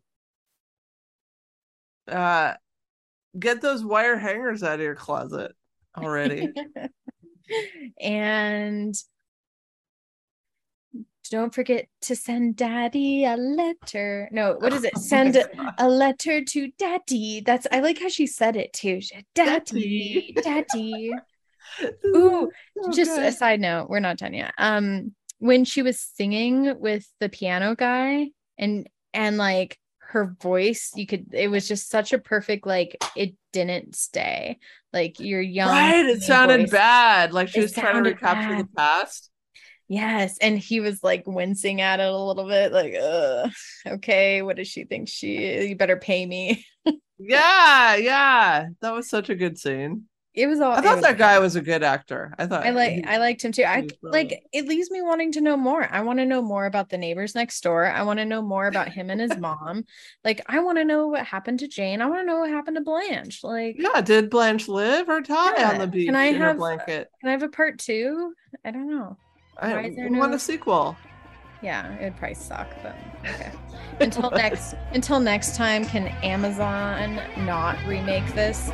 [2.08, 2.54] Uh
[3.38, 5.54] get those wire hangers out of your closet
[5.98, 6.50] already.
[8.00, 8.96] and
[11.32, 14.30] don't forget to send daddy a letter.
[14.32, 14.98] No, what is it?
[14.98, 15.74] Send God.
[15.78, 17.42] a letter to daddy.
[17.46, 19.02] That's I like how she said it too.
[19.02, 21.12] She- Daddy, daddy.
[22.16, 22.52] Ooh,
[22.84, 23.24] So just good.
[23.26, 24.54] a side note, we're not done yet.
[24.58, 28.28] Um, when she was singing with the piano guy
[28.58, 33.34] and and like her voice, you could it was just such a perfect like it
[33.52, 34.60] didn't stay.
[34.92, 36.06] Like your young right.
[36.06, 36.72] It sounded voice.
[36.72, 37.34] bad.
[37.34, 39.32] Like she It was trying to recapture the past.
[39.94, 43.48] Yes, and he was like wincing at it a little bit, like, uh,
[43.88, 45.68] okay, what does she think she?
[45.68, 46.66] You better pay me.
[47.20, 48.66] Yeah, yeah.
[48.82, 50.06] That was such a good scene.
[50.34, 52.34] It was all I thought that guy was a good actor.
[52.38, 53.64] I thought I like he- I liked him too.
[53.64, 55.88] I like it leaves me wanting to know more.
[55.90, 57.86] I want to know more about the neighbors next door.
[57.86, 59.86] I want to know more about him and his mom.
[60.26, 62.02] Like I want to know what happened to Jane.
[62.02, 63.42] I want to know what happened to Blanche.
[63.44, 66.48] Like Yeah, did Blanche live or die Yeah, on the beach can I in her
[66.48, 67.10] have- blanket?
[67.22, 68.34] can I have a part two?
[68.66, 69.18] I don't know.
[69.58, 70.96] I why is there we want no- a sequel.
[71.62, 73.52] Yeah, it would probably suck, but okay.
[74.02, 78.70] Until next until next time, can Amazon not remake this?